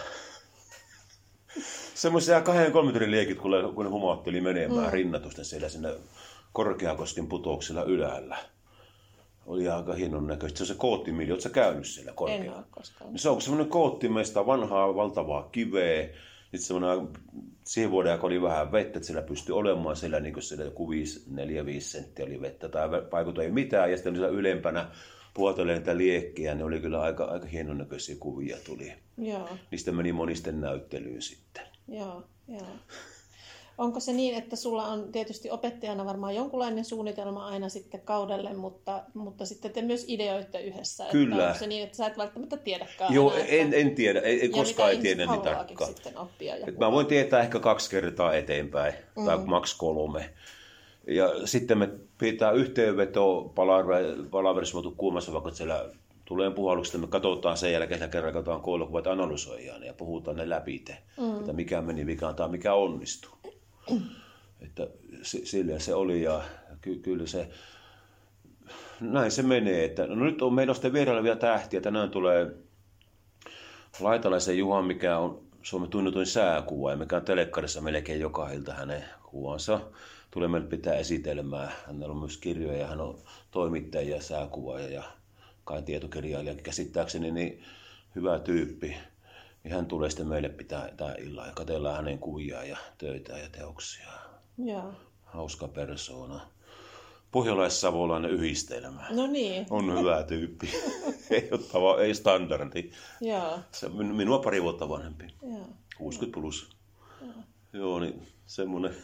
[2.00, 4.92] Semmoisia kahden kolmen tunnin liekit, kun kun ne humautteli menemään mm.
[4.92, 5.90] rinnatusten siellä sinne
[6.54, 8.38] Korkeakosken putouksella ylällä.
[9.46, 10.58] Oli aika hienon näköistä.
[10.58, 12.64] Se on se koottimili, ootko käynyt siellä korkealla?
[13.02, 13.20] En.
[13.20, 16.04] Se on semmoinen koottimeista vanhaa valtavaa kiveä.
[16.42, 17.08] Sitten semmoinen,
[17.64, 20.96] siihen vuoden aika oli vähän vettä, että siellä pystyi olemaan siellä, niin siellä joku 4-5
[21.80, 23.92] senttiä oli vettä tai vaikuta ei mitään.
[23.92, 24.88] Ja sitten oli siellä ylempänä
[25.34, 28.94] puoltelee niitä liekkiä, ne oli kyllä aika, aika hienon näköisiä kuvia tuli.
[29.18, 29.50] Joo.
[29.72, 31.69] Niistä meni monisten näyttelyyn sitten.
[31.92, 32.68] Joo, joo.
[33.78, 39.04] Onko se niin, että sulla on tietysti opettajana varmaan jonkunlainen suunnitelma aina sitten kaudelle, mutta,
[39.14, 41.06] mutta sitten te myös ideoitte yhdessä?
[41.12, 41.36] Kyllä.
[41.36, 44.20] Että onko se niin, että sä et välttämättä tiedäkään Joo, aina, en, en tiedä.
[44.20, 45.94] En, en koskaan ei tiedä niin tarkkaan.
[45.94, 46.58] sitten oppia.
[46.58, 49.26] Ja mä voin tietää ehkä kaksi kertaa eteenpäin, mm.
[49.26, 50.30] tai maks kolme.
[51.08, 53.54] Ja sitten me pitää yhteenveto
[54.32, 55.90] palaverissa, mutta kuumassa vaikka siellä
[56.30, 60.86] tulee puhalluksesta, me katsotaan sen jälkeen, että kerran katsotaan koulukuvat analysoijaan ja puhutaan ne läpi,
[61.18, 61.40] mm.
[61.40, 63.32] että mikä meni vikaan tai mikä onnistuu.
[64.62, 64.88] Että
[65.24, 66.42] sillä se oli ja
[66.82, 67.50] ky- kyllä se,
[69.02, 69.86] näin se menee.
[69.86, 71.82] Että, no nyt on meillä on sitten vierailevia tähtiä.
[71.82, 72.52] Tänään tulee
[74.00, 79.04] Laitalaisen Juha, mikä on Suomen tunnetuin sääkuva, ja mikä on telekkarissa melkein joka ilta hänen
[79.24, 79.80] kuvansa.
[80.32, 81.72] Tulee meille pitää esitelmää.
[81.88, 83.18] Hänellä on myös kirjoja ja hän on
[83.52, 85.04] toimittaja ja sääkuvaaja ja
[85.70, 87.64] kai tietokirjailija käsittääkseni, niin
[88.16, 88.98] hyvä tyyppi.
[89.64, 93.50] Niin hän tulee sitten meille pitää tämä illan ja katsellaan hänen kuvia ja töitä ja
[93.50, 94.12] teoksia.
[94.58, 94.94] Joo.
[95.24, 96.42] Hauska persoona.
[97.32, 99.06] Pohjalais-savolainen yhdistelmä.
[99.10, 99.68] No niin.
[99.70, 100.70] On hyvä tyyppi.
[101.30, 102.92] ei, ottava, ei standardi.
[103.22, 103.60] Joo.
[103.72, 105.26] Se minua pari vuotta vanhempi.
[105.42, 105.68] Joo.
[105.98, 106.70] 60 plus.
[107.22, 107.34] Joo.
[107.74, 108.96] Joo, niin semmoinen.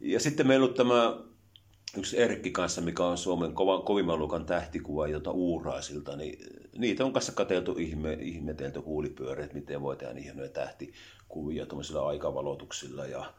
[0.00, 1.16] Ja sitten meillä on tämä
[1.96, 6.38] yksi Erkki kanssa, mikä on Suomen kovan, kovimman luokan tähtikuva, jota uuraisilta, niin
[6.78, 13.06] niitä on kanssa katseltu ihme, ihmetelty huulipyöreät, miten voi tehdä niin hienoja tähtikuvia tuollaisilla aikavalotuksilla
[13.06, 13.32] ja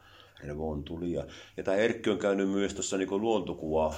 [0.44, 1.24] revontulia.
[1.56, 3.94] Ja tämä Erkki on käynyt myös tuossa niin luontokuva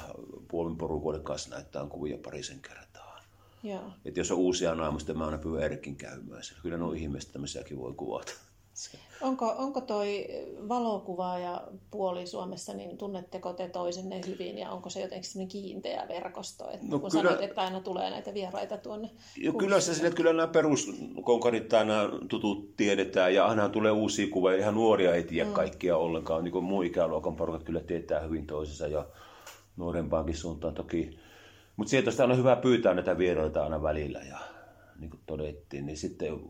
[0.49, 3.21] puolen porukoiden kanssa näyttää kuvia parisen kertaa.
[3.63, 3.93] Joo.
[4.05, 6.63] Että jos on uusia naamusta, mä aina pyydän Erkin käymään siellä.
[6.63, 8.33] Kyllä ne on ihmeistä, tämmöisiäkin voi kuvata.
[9.21, 10.27] Onko, onko toi
[10.69, 16.71] valokuvaaja puoli Suomessa, niin tunnetteko te toisenne hyvin ja onko se jotenkin kiinteä verkosto?
[16.71, 19.11] Että no kun kyllä, sanoit, että aina tulee näitä vieraita tuonne.
[19.37, 24.57] Jo, kyllä se sille, kyllä nämä peruskonkarit nämä tutut tiedetään ja aina tulee uusia kuvia.
[24.57, 25.55] Ihan nuoria ei tiedä mm.
[25.55, 26.45] kaikkia ollenkaan.
[26.45, 29.07] Niin kuin muu ikäluokan porukat kyllä tietää hyvin toisensa ja
[29.77, 31.19] nuorempaankin suuntaan toki.
[31.77, 34.39] Mutta sieltä on aina hyvä pyytää näitä vieraita aina välillä ja
[34.99, 36.41] niin kuin todettiin, niin sitten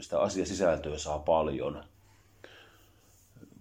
[0.00, 1.84] sitä asiasisältöä saa paljon.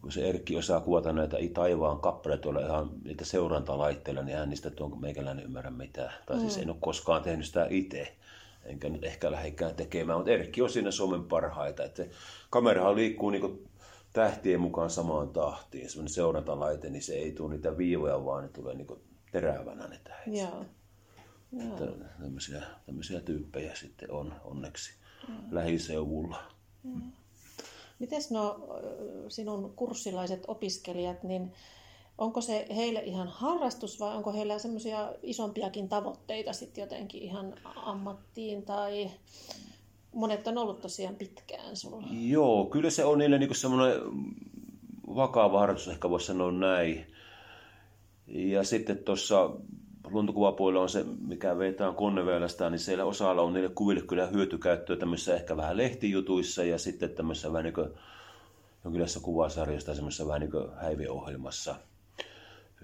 [0.01, 4.69] Kun se Erkki osaa kuvata näitä taivaan kappaleita tuolla ihan niitä seurantalaitteilla, niin hän niistä
[4.71, 6.13] tuon meikäläinen ymmärrä mitään.
[6.25, 6.61] Tai siis mm.
[6.61, 8.15] en ole koskaan tehnyt sitä itse.
[8.65, 11.83] Enkä nyt ehkä lähdekään tekemään, mutta Erkki on siinä Suomen parhaita.
[11.83, 12.05] Että
[12.49, 13.69] kamerahan liikkuu niin
[14.13, 15.89] tähtien mukaan samaan tahtiin.
[15.89, 18.87] Sellainen seurantalaite, niin se ei tule niitä viivoja, vaan ne tulee niin
[19.31, 20.41] terävänä ne tähdet.
[20.41, 20.65] Joo.
[21.51, 21.97] Joo.
[22.21, 25.35] Tämmöisiä, tämmöisiä tyyppejä sitten on onneksi mm.
[25.51, 26.43] lähiseuvulla.
[26.83, 27.11] Mm.
[27.99, 28.59] Mites no
[29.27, 31.53] sinun kurssilaiset opiskelijat, niin
[32.17, 38.63] onko se heille ihan harrastus vai onko heillä semmoisia isompiakin tavoitteita sitten jotenkin ihan ammattiin
[38.63, 39.11] tai
[40.13, 42.07] monet on ollut tosiaan pitkään sulla?
[42.11, 44.01] Joo, kyllä se on niille niinku semmoinen
[45.15, 47.05] vakava harrastus, ehkä voisi sanoa näin.
[48.27, 49.49] Ja sitten tuossa
[50.11, 55.35] luontokuvapuolella on se, mikä vetää konneväylästä, niin siellä osalla on niille kuville kyllä hyötykäyttöä tämmöisissä
[55.35, 57.89] ehkä vähän lehtijutuissa ja sitten tämmöisessä vähän niin kuin
[58.83, 61.75] jonkinlaisessa kuvasarjassa tai semmoisessa vähän niin kuin häiveohjelmassa.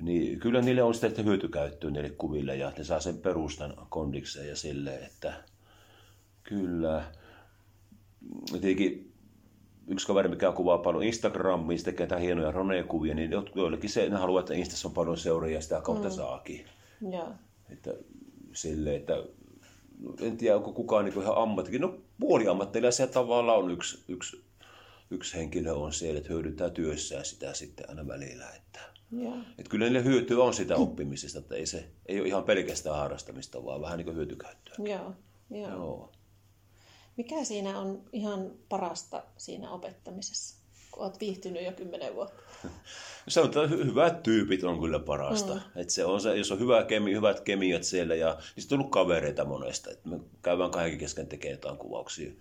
[0.02, 4.56] Niin kyllä niille on sitten hyötykäyttöä niille kuville ja ne saa sen perustan kondikseen ja
[4.56, 5.34] silleen, että
[6.44, 7.04] kyllä.
[8.52, 9.14] Tietenkin
[9.88, 14.40] yksi kaveri, mikä kuvaa paljon Instagramiin, tekee jotain hienoja ronekuvia, niin joillekin se, ne haluaa,
[14.40, 16.14] että Instassa on paljon seuraajia ja sitä kautta mm.
[16.14, 16.66] saakin.
[17.02, 17.32] Joo.
[17.70, 17.94] Että
[18.54, 19.14] sille, että
[20.22, 21.82] en tiedä, onko kukaan niin ihan ammattikin.
[21.82, 24.48] No puoli ammattilaisia tavallaan on yksi, yksi
[25.12, 28.50] yksi henkilö on siellä, että hyödyntää työssään sitä sitten aina välillä.
[28.50, 28.80] Että,
[29.58, 33.66] että kyllä niille hyötyä on sitä oppimisesta, että ei se ei ole ihan pelkästään harrastamista,
[33.66, 34.76] vaan vähän niin kuin hyötykäyttöä.
[34.78, 35.14] Joo.
[35.50, 35.70] Joo.
[35.70, 36.12] Joo.
[37.18, 40.58] Mikä siinä on ihan parasta siinä opettamisessa,
[40.92, 42.42] kun olet viihtynyt jo kymmenen vuotta?
[43.28, 45.54] Se on, että hy- hyvät tyypit on kyllä parasta.
[45.54, 45.62] Mm.
[45.76, 48.92] Et se on se, jos on hyvä kemi, hyvät kemiat siellä ja niin on ollut
[48.92, 49.92] kavereita monesta.
[49.92, 52.32] Et me käydään kaikki kesken tekemään jotain kuvauksia,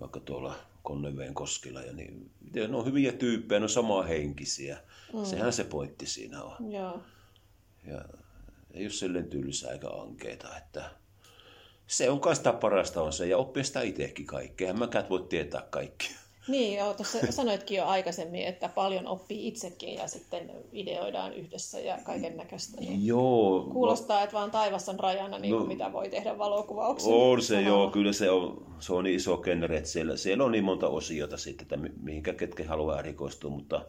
[0.00, 1.82] vaikka tuolla Konneveen koskilla.
[1.82, 4.78] Ja niin, ne on hyviä tyyppejä, ne on samanhenkisiä.
[5.12, 5.24] Mm.
[5.24, 6.72] Sehän se pointti siinä on.
[6.72, 7.02] Joo.
[7.86, 8.04] Ja
[8.74, 10.90] ei ole silleen tylsää eikä ankeita, että
[11.86, 14.74] se on kai sitä parasta on se, ja oppia sitä itsekin kaikkea.
[14.74, 16.21] Mäkään voi tietää kaikkea.
[16.48, 21.98] Niin, joo, tuossa sanoitkin jo aikaisemmin, että paljon oppii itsekin ja sitten ideoidaan yhdessä ja
[22.04, 22.80] kaiken näköistä.
[22.80, 23.68] Niin Joo.
[23.72, 25.66] kuulostaa, että vaan taivas on rajana, niin kuin No.
[25.66, 27.12] mitä voi tehdä valokuvauksen.
[27.12, 30.52] On se joo, kyllä se on, se on niin iso genre, että siellä, siellä on
[30.52, 33.84] niin monta osiota sitten, että mi- mihinkä ketkä haluaa erikoistua, mutta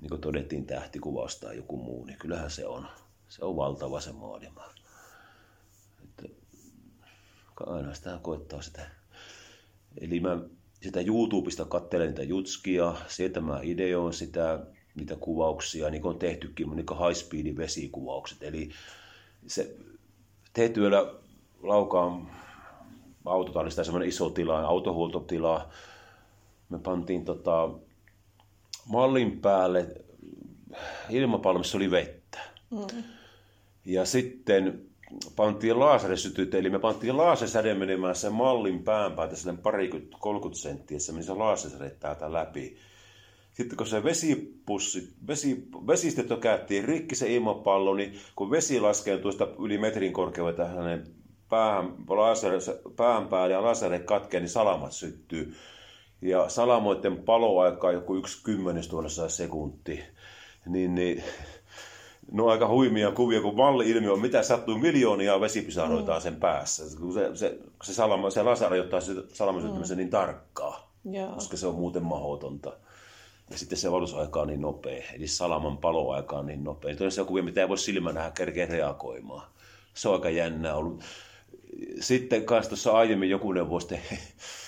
[0.00, 2.86] niin kuin todettiin tähtikuvaus tai joku muu, niin kyllähän se on,
[3.28, 4.64] se on valtava se maailma.
[6.04, 6.22] Että
[7.66, 8.90] aina sitä koettaa sitä.
[10.00, 10.38] Eli mä
[10.82, 16.76] sitä YouTubesta katselen niitä jutskia, sieltä mä ideoin sitä, niitä kuvauksia, niin kuin on tehtykin,
[16.76, 18.42] niin kuin high speedin vesikuvaukset.
[18.42, 18.70] Eli
[19.46, 19.76] se
[20.52, 21.14] tehtyillä
[21.62, 22.30] laukaan
[23.24, 25.68] autotallista semmoinen iso tila, autohuoltotila.
[26.68, 27.70] Me pantiin tota,
[28.86, 29.86] mallin päälle
[31.10, 32.38] ilmapallo, missä oli vettä.
[32.70, 33.02] Mm.
[33.84, 34.89] Ja sitten
[35.36, 40.98] pantiin laaserisytyt, eli me pantiin laaserisäde menemään sen mallin pään päältä sellainen parikymmentä, 30 senttiä,
[40.98, 42.76] se meni se laaserisäde täältä läpi.
[43.52, 49.46] Sitten kun se vesipussi, vesi, vesistöt käyttiin rikki se ilmapallo, niin kun vesi laskeutuu sitä
[49.58, 51.06] yli metrin korkeudelta hänen
[51.48, 52.52] päähän, laser,
[52.96, 55.54] pään päälle ja lasere katkee, niin salamat syttyy.
[56.22, 60.02] Ja salamoiden paloaika on joku yksi kymmenestuudessa sekunti.
[60.66, 61.22] Niin, niin
[62.32, 66.20] No aika huimia kuvia, kun malli-ilmiö on mitä sattuu, miljoonia vesipisaroita mm.
[66.20, 66.82] sen päässä.
[67.00, 71.32] Kun se, se, se, salama, se lasari ottaa se salaman syttymisen niin tarkkaa, Joo.
[71.32, 72.72] koska se on muuten mahdotonta.
[73.50, 76.96] Ja sitten se valusaika on niin nopea, eli salaman paloaika on niin nopea.
[76.96, 79.50] Toinen se on kuvia, mitä ei voi silmä nähdä kerkeä reagoimaan.
[79.94, 81.02] Se on aika jännää ollut.
[82.00, 84.18] Sitten kanssa tuossa aiemmin jokunen vuosi sitten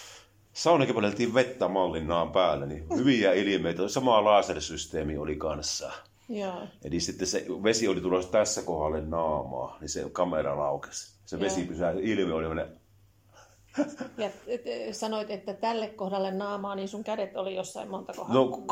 [0.52, 3.88] saunakin vettä mallin naan päällä, niin hyviä ilmeitä.
[3.88, 5.92] Sama lasersysteemi oli kanssa.
[6.28, 6.62] Joo.
[6.84, 11.12] Eli sitten se vesi oli tulossa tässä kohdalle naamaa, niin se kamera laukesi.
[11.26, 11.68] Se vesi Joo.
[11.68, 12.82] pysää, ilme oli sellainen,
[14.18, 18.40] Ja et, sanoit, että tälle kohdalle naamaa, niin sun kädet oli jossain monta kohdalla.
[18.40, 18.64] no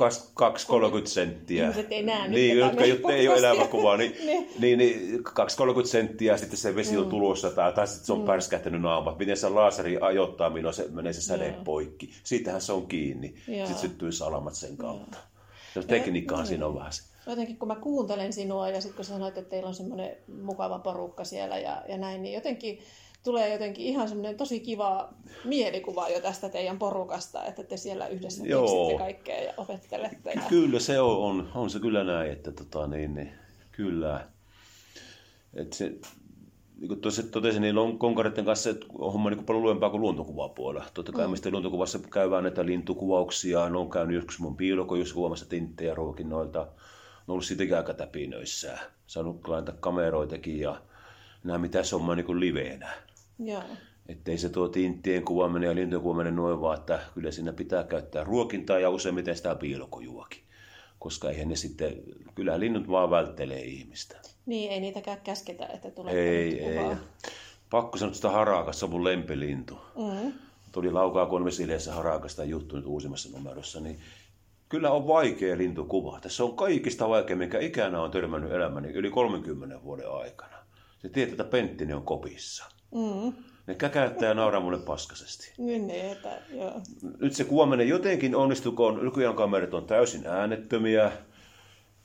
[1.02, 1.62] 2-30 senttiä.
[1.64, 4.48] Ihmiset ei näe nyt Niin, tätä jotka meidän ei ole elämäkuvaa, niin, Niin.
[4.58, 8.80] niin, niin 2-30 senttiä, sitten se vesi on tulossa, tai, tai sitten se on pärskähtänyt
[8.82, 9.18] naamat.
[9.18, 11.64] Miten se laseri ajoittaa, milloin se menee se säde Joo.
[11.64, 12.10] poikki.
[12.24, 13.34] Siitähän se on kiinni.
[13.48, 13.66] Joo.
[13.66, 15.18] Sitten syttyy salamat sen kautta.
[15.74, 17.09] Se tekniikkahan siinä on vähän se.
[17.26, 20.78] Jotenkin kun mä kuuntelen sinua ja sitten kun sä sanoit, että teillä on semmoinen mukava
[20.78, 22.78] porukka siellä ja, ja näin, niin jotenkin
[23.24, 25.08] tulee jotenkin ihan semmoinen tosi kiva
[25.44, 28.62] mielikuva jo tästä teidän porukasta, että te siellä yhdessä Joo.
[28.62, 30.32] keksitte kaikkea ja opettelette.
[30.32, 30.42] Ja...
[30.48, 33.32] Kyllä se on, on, on se kyllä näin, että tota, niin, niin,
[33.72, 34.26] kyllä.
[35.54, 35.92] Et se,
[36.80, 40.00] niin kuin tuossa totesin, niin on konkareiden kanssa että on homma niin paljon luempaa kuin
[40.00, 40.86] luontokuvapuolella.
[40.94, 41.30] Totta kai mm.
[41.30, 46.66] mistä luontokuvassa käydään näitä lintukuvauksia, ne on käynyt joskus mun piilokojussa kuvaamassa tinttejä ruokinnoilta.
[47.28, 48.78] On ollut siitäkin aika täpinöissä.
[49.06, 50.82] Saanut laittaa kameroitakin ja
[51.44, 52.92] nämä mitä se on niin liveenä.
[53.38, 53.62] Joo.
[54.08, 57.84] Että ei se tuo tinttien kuvaaminen ja lintujen kuvaaminen noin vaan, että kyllä siinä pitää
[57.84, 60.42] käyttää ruokintaa ja useimmiten sitä piilokojuakin.
[60.98, 62.02] Koska eihän ne sitten,
[62.34, 64.16] kyllä linnut vaan välttelee ihmistä.
[64.46, 66.96] Niin, ei niitäkään käsketä, että tulee Ei, ei.
[67.70, 69.78] Pakko sanoa, että se on mun lempilintu.
[69.96, 70.32] Mm.
[70.72, 74.00] Tuli laukaa konvesileessä harakasta juttu nyt uusimmassa numerossa, niin
[74.70, 76.28] kyllä on vaikea lintu kuvata.
[76.28, 80.56] Se on kaikista vaikea, mikä ikänä on törmännyt elämäni yli 30 vuoden aikana.
[80.98, 82.64] Se tietää, että Penttinen on kopissa.
[82.94, 83.32] Mm.
[83.66, 85.52] Ne käkäyttää ja nauraa mulle paskasesti.
[85.58, 86.80] Niin, että joo.
[87.20, 91.12] nyt se kuvaaminen jotenkin onnistuu, kun nykyään kamerat on täysin äänettömiä.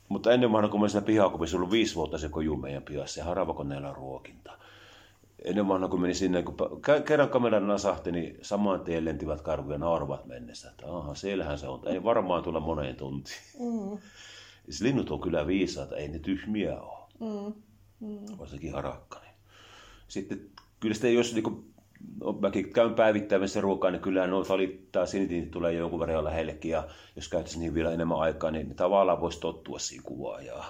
[0.09, 3.25] Mutta ennen vanha, kun mä siinä pihakopissa ollut viisi vuotta se koju meidän pihassa ja
[3.25, 4.57] haravakoneella on ruokinta.
[5.43, 6.55] Ennen vanha, kun meni sinne, kun
[7.05, 10.69] kerran kameran nasahti, niin saman tien lentivät karkuja ja nauravat mennessä.
[10.69, 11.81] Että aha, siellähän se on.
[11.87, 13.37] Ei varmaan tulla moneen tuntiin.
[13.59, 13.97] Mm.
[14.65, 17.07] Siis linnut on kyllä viisaita, ei ne tyhmiä ole.
[17.19, 17.53] Mm.
[17.99, 18.37] Mm.
[18.39, 19.19] Varsinkin harakka.
[19.19, 19.33] Niin.
[20.07, 21.73] Sitten kyllä sitä, jos niin
[22.39, 26.71] mäkin käyn päivittämässä ruokaa, niin kyllä noita valittaa sinitin tulee jonkun verran lähellekin.
[26.71, 30.65] Ja jos käyttäisi niin vielä enemmän aikaa, niin tavallaan voisi tottua siihen kuvaajaan.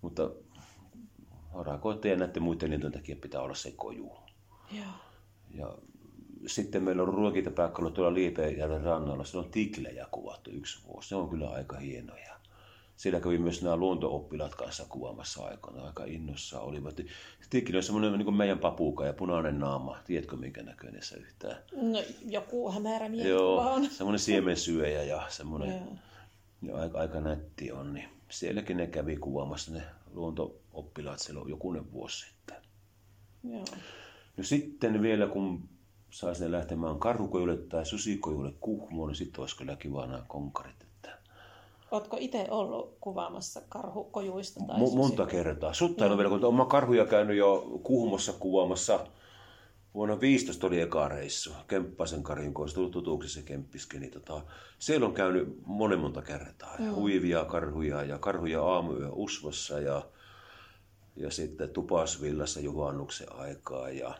[0.00, 0.30] Mutta
[1.54, 4.12] harakoiden ja näiden muiden lintujen takia pitää olla se koju.
[4.72, 4.86] Joo.
[5.54, 5.74] Ja
[6.46, 9.24] sitten meillä on ruokintapaikka tuolla Liipeenjärven rannalla.
[9.24, 11.08] Se on tiklejä kuvattu yksi vuosi.
[11.08, 12.30] Se on kyllä aika hienoja.
[12.96, 15.82] Siellä kävi myös nämä luonto-oppilaat kanssa kuvaamassa aikana.
[15.82, 17.00] Aika innossa olivat.
[17.50, 19.98] Tikli on semmoinen niin kuin meidän papuka ja punainen naama.
[20.04, 21.56] Tiedätkö minkä näköinen se yhtään?
[21.72, 23.90] No, joku hämärä Joo, on.
[23.90, 25.82] semmoinen siemensyöjä ja semmoinen
[26.62, 27.92] ja aika, aika nätti on.
[27.92, 29.82] Niin sielläkin ne kävi kuvaamassa ne
[30.72, 32.56] luonto-oppilaat silloin jokunen vuosi sitten.
[33.44, 33.64] Joo.
[34.36, 35.68] No sitten vielä kun
[36.10, 40.82] saisi ne lähtemään karhukojulle tai susikojulle kuhmoon, niin sitten olisi kyllä kiva nämä konkarit.
[40.82, 41.18] Että...
[41.90, 44.60] Oletko itse ollut kuvaamassa karhukojuista?
[44.66, 45.72] Tai M- monta kertaa.
[45.72, 49.06] Sutta on vielä, kun olen karhuja käynyt jo kuhmossa kuvaamassa.
[49.94, 51.50] Vuonna 15 oli eka reissu.
[51.68, 53.98] Kemppasen Karin kanssa tullut tutuksi se kemppiski.
[53.98, 54.42] Niin tota,
[54.78, 56.76] siellä on käynyt monen monta kertaa.
[56.78, 56.94] Mm.
[56.94, 60.02] Huivia karhuja ja karhuja aamuyö usvassa ja,
[61.16, 63.90] ja sitten Tupasvillassa juhannuksen aikaa.
[63.90, 64.14] Ja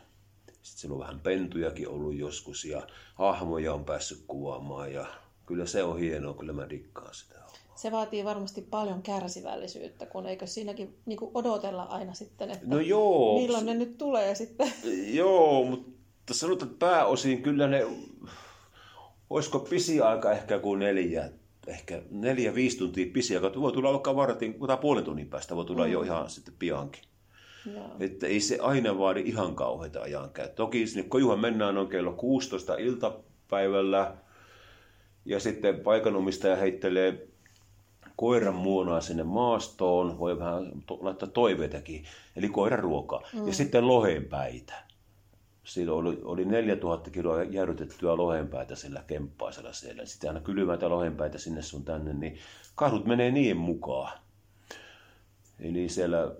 [0.45, 5.05] sitten siellä on vähän pentujakin ollut joskus ja hahmoja on päässyt kuvaamaan ja
[5.45, 7.35] kyllä se on hienoa, kyllä mä dikkaan sitä.
[7.75, 13.39] Se vaatii varmasti paljon kärsivällisyyttä, kun eikö siinäkin niin odotella aina sitten, että no joo,
[13.41, 14.73] milloin ne nyt tulee sitten.
[15.19, 17.87] Joo, mutta sanotaan, että pääosin kyllä ne,
[19.29, 21.29] olisiko pisi aika ehkä kuin neljä,
[21.67, 23.61] ehkä neljä, viisi tuntia pisi aika.
[23.61, 25.91] Voi tulla vaikka vartin, tai puolen tunnin päästä, voi tulla mm.
[25.91, 27.03] jo ihan sitten piankin.
[27.73, 27.95] Joo.
[27.99, 30.55] Että ei se aina vaadi ihan kauheita ajankäyttöä.
[30.55, 34.13] Toki sinne kojuhan mennään on kello 16 iltapäivällä
[35.25, 37.27] ja sitten paikanomistaja heittelee
[38.15, 42.03] koiran muonaa sinne maastoon, voi vähän to- laittaa toiveitakin,
[42.35, 43.21] eli koiran ruoka.
[43.33, 43.47] Mm.
[43.47, 44.73] Ja sitten lohenpäitä.
[45.63, 50.05] Siinä oli, oli 4000 kiloa jäädytettyä lohenpäitä sillä kemppaisella siellä.
[50.05, 52.37] Sitten aina kylmäitä lohenpäitä sinne sun tänne, niin
[52.75, 54.19] karhut menee niin mukaan.
[55.59, 56.31] Eli siellä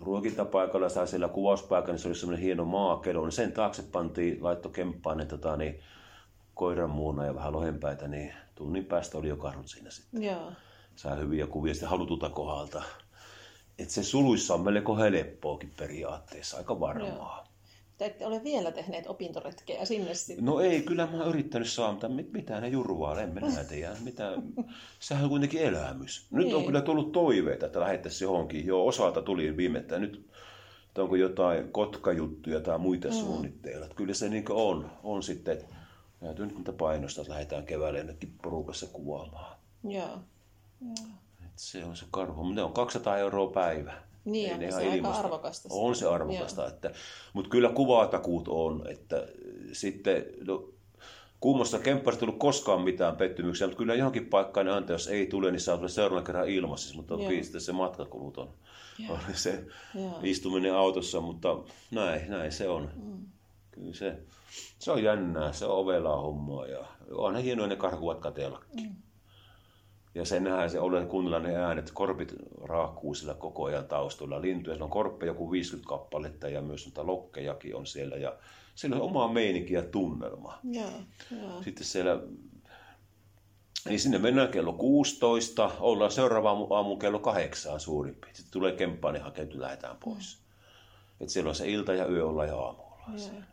[0.00, 4.68] ruokintapaikalla tai siellä kuvauspaikalla, niin se oli semmoinen hieno maakelo, niin sen taakse pantiin, laitto
[4.68, 5.80] kemppaan ne, tota, niin,
[6.54, 10.22] koiran muuna ja vähän lohenpäitä, niin tunnin päästä oli jo karhut siinä sitten.
[10.22, 10.52] Joo.
[10.96, 12.82] Saa hyviä kuvia sitten halutulta kohdalta.
[13.78, 17.43] Et se suluissa on melko helppoakin periaatteessa, aika varmaa.
[17.98, 20.44] Te ette ole vielä tehneet opintoretkeä sinne sitten.
[20.44, 23.96] No ei, kyllä mä oon yrittänyt saada, mutta mit, mitä ne jurvaa, en minä tiedä.
[24.04, 24.32] Mitä,
[24.98, 26.26] sehän on kuitenkin elämys.
[26.30, 26.56] Nyt niin.
[26.56, 28.66] on kyllä tullut toiveita, että lähettäisiin johonkin.
[28.66, 30.26] Joo, osalta tuli viime, että nyt
[30.94, 33.14] että onko jotain kotkajuttuja tai muita mm.
[33.14, 33.84] suunnitteilla.
[33.84, 35.74] Että kyllä se niin on, on sitten, että
[36.20, 39.56] täytyy nyt niitä painostaa, että lähdetään keväällä jonnekin porukassa kuvaamaan.
[39.84, 40.18] Joo.
[41.44, 43.92] Et se on se karhu, mutta ne on 200 euroa päivä.
[44.24, 45.68] Niin, on, se aika arvokasta.
[45.72, 46.90] On se arvokasta, että,
[47.32, 49.26] mutta kyllä kuvatakuut on, että
[49.72, 50.68] sitten no,
[51.40, 55.50] kuumossa kemppasta tullut koskaan mitään pettymyksiä, mutta kyllä johonkin paikkaan ne antaa, jos ei tule,
[55.50, 58.48] niin saa tulla seuraavan kerran ilmassa, mutta toki sitten se matkakulut on,
[59.08, 60.20] on se Joo.
[60.22, 61.58] istuminen autossa, mutta
[61.90, 62.90] näin, näin se on.
[62.96, 63.26] Mm.
[63.70, 64.16] Kyllä se,
[64.78, 68.82] se on jännää, se on ovelaa hommaa ja onhan hienoa ne karkuvat kateellakin.
[68.82, 68.94] Mm.
[70.14, 74.42] Ja sen nähdään se olen kuunnella ne äänet, korpit raakkuu sillä koko ajan taustalla.
[74.42, 78.16] Lintuja, siellä on korppeja joku 50 kappaletta ja myös noita lokkejakin on siellä.
[78.16, 78.36] Ja
[78.74, 80.58] siellä on oma meininki ja tunnelma.
[80.64, 80.90] Joo,
[81.42, 81.62] joo.
[81.62, 82.20] Sitten siellä,
[83.88, 88.36] niin sinne mennään kello 16, ollaan seuraava aamu, aamu kello 8 suurin piirtein.
[88.36, 90.38] Sitten tulee kemppaan, niin hakeutuu, lähdetään pois.
[90.38, 91.24] Mm.
[91.24, 93.18] Et siellä on se ilta ja yö olla ja aamu ollaan Joo.
[93.18, 93.46] siellä.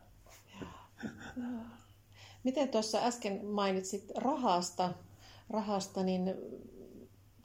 [0.62, 1.62] Joo.
[2.44, 4.90] Miten tuossa äsken mainitsit rahasta,
[5.50, 6.34] rahasta niin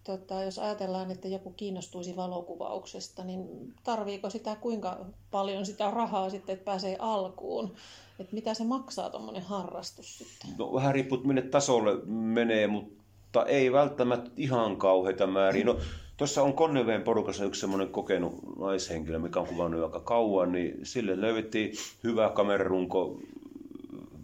[0.06, 6.52] tota, jos ajatellaan, että joku kiinnostuisi valokuvauksesta, niin tarviiko sitä kuinka paljon sitä rahaa sitten,
[6.52, 7.74] että pääsee alkuun?
[8.18, 10.50] Että mitä se maksaa tuommoinen harrastus sitten?
[10.58, 15.64] No vähän riippuu, minne tasolle menee, mutta ei välttämättä ihan kauheita määriä.
[15.64, 15.78] No,
[16.16, 21.20] tuossa on Konneveen porukassa yksi semmoinen kokenut naishenkilö, mikä on kuvannut aika kauan, niin sille
[21.20, 21.72] löydettiin
[22.04, 23.18] hyvä kamerarunko,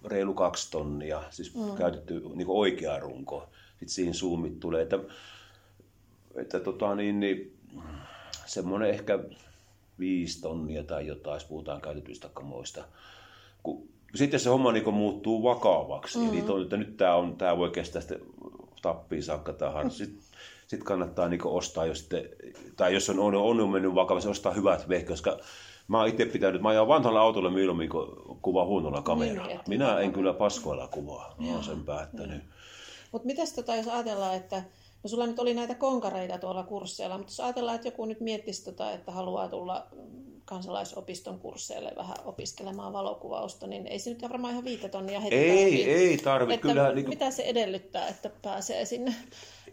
[0.05, 1.75] reilu kaksi tonnia, siis mm.
[1.79, 3.49] käytetty niin oikea runko.
[3.83, 4.99] Sitten siihen zoomit tulee, että,
[6.35, 7.57] että tota, niin, niin,
[8.47, 9.19] semmoinen ehkä
[9.99, 12.85] viisi tonnia tai jotain, jos puhutaan käytetyistä kamoista.
[13.63, 16.33] Kun, sitten se homma niin muuttuu vakavaksi, mm-hmm.
[16.33, 18.21] eli to, että nyt tämä, on, tämä voi kestää sitten
[18.83, 19.91] tappiin saakka tähän.
[19.91, 20.23] Sitten
[20.67, 22.29] sit kannattaa niin ostaa, jos sitten,
[22.77, 25.39] tai jos on, on, on mennyt vakavasti, ostaa hyvät vehkeet, koska
[25.89, 28.09] mä oon itse pitänyt, mä ajan vanhalla autolla mieluummin kuin
[28.43, 29.47] kuvaa huonolla kameralla.
[29.47, 32.43] Niin, Minä en kyllä paskoilla kuvaa, mä oon sen päättänyt.
[33.13, 34.63] Mutta mitäs tota, jos ajatellaan, että
[35.03, 38.65] No sulla nyt oli näitä konkareita tuolla kursseilla, mutta jos ajatellaan, että joku nyt miettisi
[38.65, 39.87] tota, että haluaa tulla
[40.45, 45.49] kansalaisopiston kursseille vähän opiskelemaan valokuvausta, niin ei se nyt varmaan ihan viitä tonnia heti Ei,
[45.49, 45.85] tarvii.
[45.85, 46.55] ei tarvi.
[46.55, 49.15] Että Kyllä, niin mitä se edellyttää, että pääsee sinne?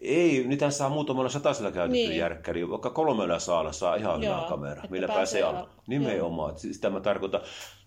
[0.02, 2.18] Ei, niitä saa muutamalla satasella käytetty Niin.
[2.18, 6.62] järkkäri, vaikka kolmella saalla saa ihan Joo, hyvä kamera, millä pääsee pääsee al- Nimenomaan, että
[6.62, 7.42] sitä mä tarkoitan.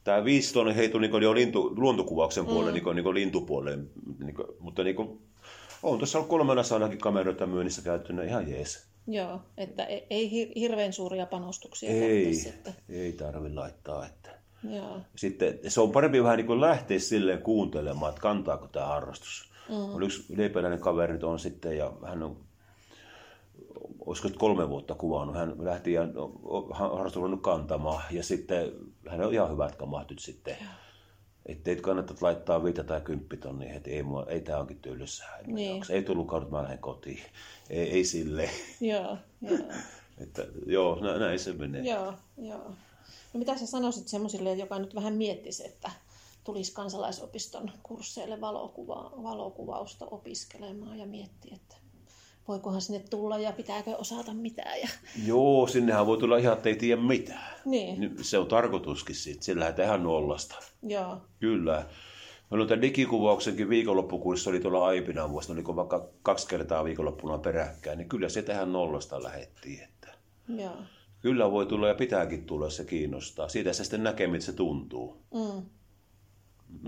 [0.05, 2.85] Tämä viisi tonne heitui niin jo lintu, luontokuvauksen puolelle, mm.
[2.87, 3.85] niin, niin lintupuolelle,
[4.19, 5.21] niin, mutta niin kuin,
[5.83, 8.87] on tuossa ollut kolmella saadakin kameroita myynnissä käyttynä ihan jees.
[9.07, 12.75] Joo, että ei, ei hir- hirveän suuria panostuksia Ei, tarvitse sitten.
[12.89, 14.07] ei tarvi laittaa.
[14.07, 14.31] Että.
[14.71, 15.01] Joo.
[15.17, 19.53] Sitten se on parempi vähän niin kuin lähteä silleen kuuntelemaan, että kantaako tämä harrastus.
[19.69, 19.95] Mm.
[19.95, 22.37] On yksi leipäläinen kaveri on sitten, ja hän on,
[24.07, 26.03] olisiko nyt kolme vuotta kuvannut, hän lähti ja
[26.71, 28.73] harrastus on kantamaan, ja sitten
[29.09, 30.57] hän on ihan hyvät kamat nyt sitten.
[31.47, 35.39] Että ei kannata laittaa viitä tai kymppitonnia, että ei, mua, ei tämä onkin tylsää.
[35.47, 35.77] Niin.
[35.77, 35.93] jaksa.
[35.93, 37.23] Ei tullut kautta, mä lähden kotiin.
[37.71, 38.51] Ei, ei sille.
[38.81, 39.59] Joo, joo.
[40.19, 41.83] Että, joo, nä, näin se menee.
[41.83, 42.75] Joo, joo.
[43.33, 45.91] No mitä sä sanoisit semmoisille, joka nyt vähän miettisi, että
[46.45, 51.77] tulisi kansalaisopiston kursseille valokuva, valokuvausta opiskelemaan ja miettii, että
[52.49, 54.81] voikohan sinne tulla ja pitääkö osata mitään.
[54.81, 54.89] Ja...
[55.27, 57.57] Joo, sinnehän voi tulla ihan, että ei tiedä mitään.
[57.65, 60.55] Niin, Se on tarkoituskin siitä, sillä lähdetään nollasta.
[60.83, 61.87] joo, Kyllä.
[62.51, 67.99] Meillä on tämän digikuvauksenkin viikonloppukurssi oli tuolla Aipinan vuosi, oliko vaikka kaksi kertaa viikonloppuna peräkkäin,
[67.99, 69.83] niin kyllä se tähän nollasta lähettiin.
[69.83, 70.15] Että
[70.49, 70.77] joo.
[71.21, 73.49] kyllä voi tulla ja pitääkin tulla, jos se kiinnostaa.
[73.49, 75.17] Siitä se sitten näkee, miltä se tuntuu.
[75.35, 75.63] Mm.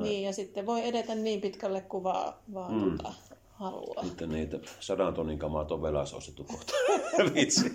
[0.03, 2.97] Niin, ja sitten voi edetä niin pitkälle kuin vaan, vaan mm.
[2.97, 3.15] tota,
[3.55, 4.05] haluaa.
[4.05, 6.73] Sitten niitä sadan tonnin kamaat on velas ostettu kohta.
[7.35, 7.73] Vitsi.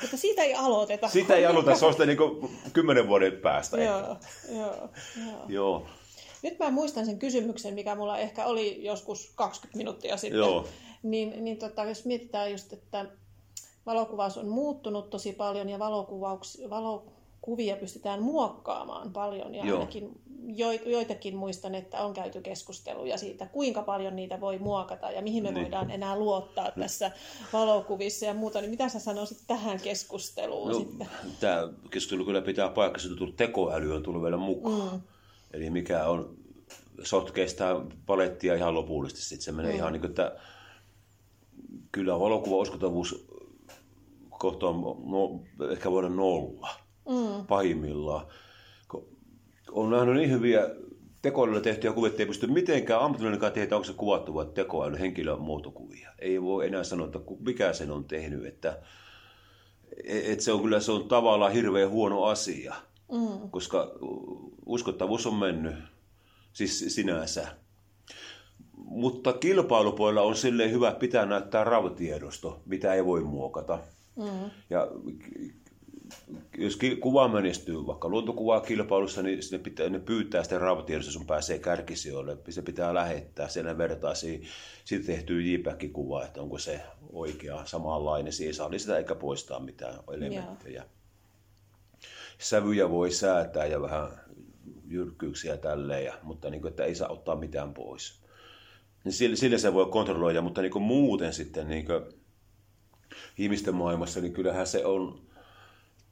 [0.00, 1.08] Mutta siitä ei aloiteta.
[1.08, 2.18] Sitä ei aloita, se on sitten niin
[2.72, 3.82] kymmenen vuoden päästä.
[3.82, 4.18] Joo, joo,
[4.56, 5.44] joo.
[5.48, 5.86] Joo.
[6.42, 10.38] Nyt mä muistan sen kysymyksen, mikä mulla ehkä oli joskus 20 minuuttia sitten.
[10.38, 10.66] Joo.
[11.02, 13.06] Niin, niin tota, jos mietitään just, että
[13.86, 16.58] valokuvaus on muuttunut tosi paljon ja valokuvauks,
[17.38, 19.54] valokuvia pystytään muokkaamaan paljon.
[19.54, 19.78] Ja Joo.
[19.78, 25.22] ainakin jo, joitakin muistan, että on käyty keskusteluja siitä, kuinka paljon niitä voi muokata ja
[25.22, 25.62] mihin me Niin.
[25.62, 27.10] voidaan enää luottaa tässä
[27.52, 28.60] valokuvissa ja muuta.
[28.60, 31.08] Niin mitä sä sanoisit tähän keskusteluun No, sitten?
[31.40, 34.92] tämä keskustelu kyllä pitää paikkansa, että tekoäly on tullut vielä mukaan.
[34.92, 35.00] Mm.
[35.52, 36.36] Eli mikä on,
[37.02, 37.76] sotkee sitä
[38.06, 39.22] palettia ihan lopullisesti.
[39.22, 39.76] Sitten se menee mm.
[39.76, 40.36] ihan niin kuin, että
[41.92, 43.28] kyllä valokuva uskottavuus
[44.30, 47.46] kohta on no, ehkä vuoden nolla mm.
[47.46, 48.26] pahimmillaan.
[49.72, 50.70] On nähnyt niin hyviä
[51.22, 55.40] tekoälyllä tehtyjä kuvia, että ei pysty mitenkään ammattilainenkaan tehdä, onko se kuvattu vai tekoäly henkilön
[55.40, 56.10] muotokuvia.
[56.18, 58.78] Ei voi enää sanoa, että mikä sen on tehnyt, että
[60.04, 62.74] et se on kyllä se on tavallaan hirveän huono asia,
[63.12, 63.50] mm.
[63.50, 63.90] koska
[64.66, 65.74] uskottavuus on mennyt,
[66.52, 67.46] siis sinänsä.
[68.76, 73.78] Mutta kilpailupuolella on silleen hyvä pitää näyttää RAV-tiedosto, mitä ei voi muokata.
[74.16, 74.50] Mm.
[74.70, 74.88] Ja
[76.58, 81.58] jos kuva menestyy vaikka luontokuvaa kilpailussa, niin ne, pitää, ne pyytää sitä RAV-tiedosta, sun pääsee
[81.58, 82.36] kärkisijoille.
[82.50, 84.42] Se pitää lähettää, siellä vertaisiin
[84.84, 86.80] siitä tehtyä JPEG-kuvaa, että onko se
[87.12, 88.32] oikea, samanlainen.
[88.32, 90.84] Siihen saa lisätä eikä poistaa mitään elementtejä.
[92.38, 94.08] Sävyjä voi säätää ja vähän
[94.88, 98.20] jyrkkyyksiä tälleen, ja, mutta niin kuin, että ei saa ottaa mitään pois.
[99.04, 102.02] Niin sillä, sillä se voi kontrolloida, mutta niin kuin muuten sitten niin kuin
[103.38, 105.27] ihmisten maailmassa, niin kyllähän se on,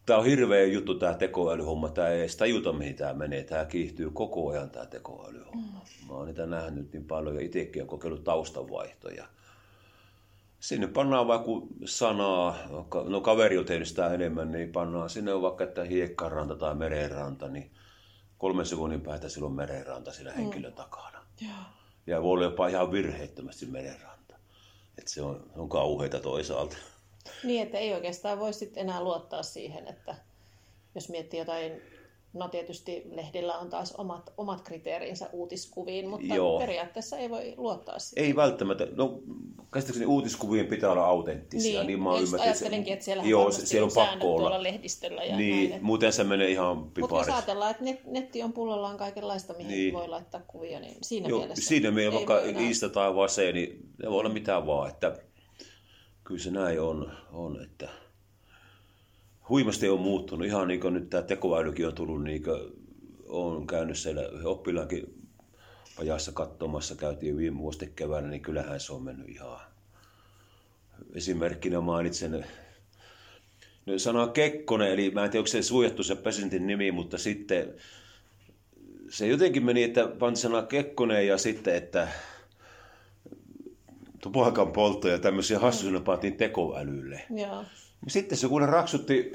[0.07, 4.11] tämä on hirveä juttu tämä tekoälyhomma, tämä ei edes tajuta mihin tämä menee, tämä kiihtyy
[4.11, 5.80] koko ajan tämä tekoälyhomma.
[6.09, 9.26] Mä oon niitä nähnyt niin paljon ja itsekin olen kokeillut taustanvaihtoja.
[10.61, 11.50] Sinne pannaan vaikka
[11.84, 12.57] sanaa,
[13.09, 17.48] no kaveri on tehnyt sitä enemmän, niin pannaan sinne on vaikka että hiekkaranta tai merenranta,
[17.48, 17.70] niin
[18.38, 21.18] kolmen sekunnin päästä silloin merenranta sillä henkilön takana.
[21.40, 21.50] Joo.
[22.07, 24.34] Ja voi olla jopa ihan virheettömästi merenranta.
[24.98, 26.76] Et se on, on kauheita toisaalta.
[27.45, 30.14] Niin, että ei oikeastaan voi sitten enää luottaa siihen, että
[30.95, 31.72] jos miettii jotain,
[32.33, 36.59] no tietysti lehdillä on taas omat, omat kriteerinsä uutiskuviin, mutta Joo.
[36.59, 38.27] Periaatteessa ei voi luottaa siihen.
[38.27, 39.20] Ei välttämättä, no
[39.72, 41.85] käsittääkseni uutiskuvien pitää olla autenttisia.
[41.85, 44.41] Niin, mä oon ja just että siellä Joo, siellä on pakko olla.
[44.41, 45.72] tuolla lehdistöllä ja niin, näin.
[45.72, 49.68] että- muuten se menee ihan Mutta jos ajatellaan, että net, netti on pullollaan kaikenlaista, mihin
[49.68, 49.79] Niin.
[49.79, 49.95] niin.
[49.95, 54.11] voi laittaa kuvia, niin siinä Joo, mielessä siinä ei vaikka Iista tai Vase, niin ne
[54.11, 55.18] voi olla mitään vaan, että
[56.27, 57.89] kyllä se näin on, on että
[59.49, 60.47] huimasti on muuttunut.
[60.47, 62.61] Ihan niin kuin nyt tämä tekoälykin on tullut, niin kuin
[63.29, 65.29] on käynyt siellä oppilaankin
[65.97, 69.61] pajassa katsomassa, käytiin viime vuosten keväänä, niin kyllähän se on mennyt ihan
[71.14, 72.47] esimerkkinä mainitsen
[73.87, 77.74] no, sana Kekkonen, eli mä en tiedä, onko se suojattu se presidentin nimi, mutta sitten
[79.09, 82.09] se jotenkin meni, että panti sana Kekkonen ja sitten, että
[84.33, 87.22] tupakan polttoja ja tämmöisiä hassuja pantiin tekoälylle.
[87.31, 87.64] Joo.
[88.09, 89.33] Sitten se kuule raksutti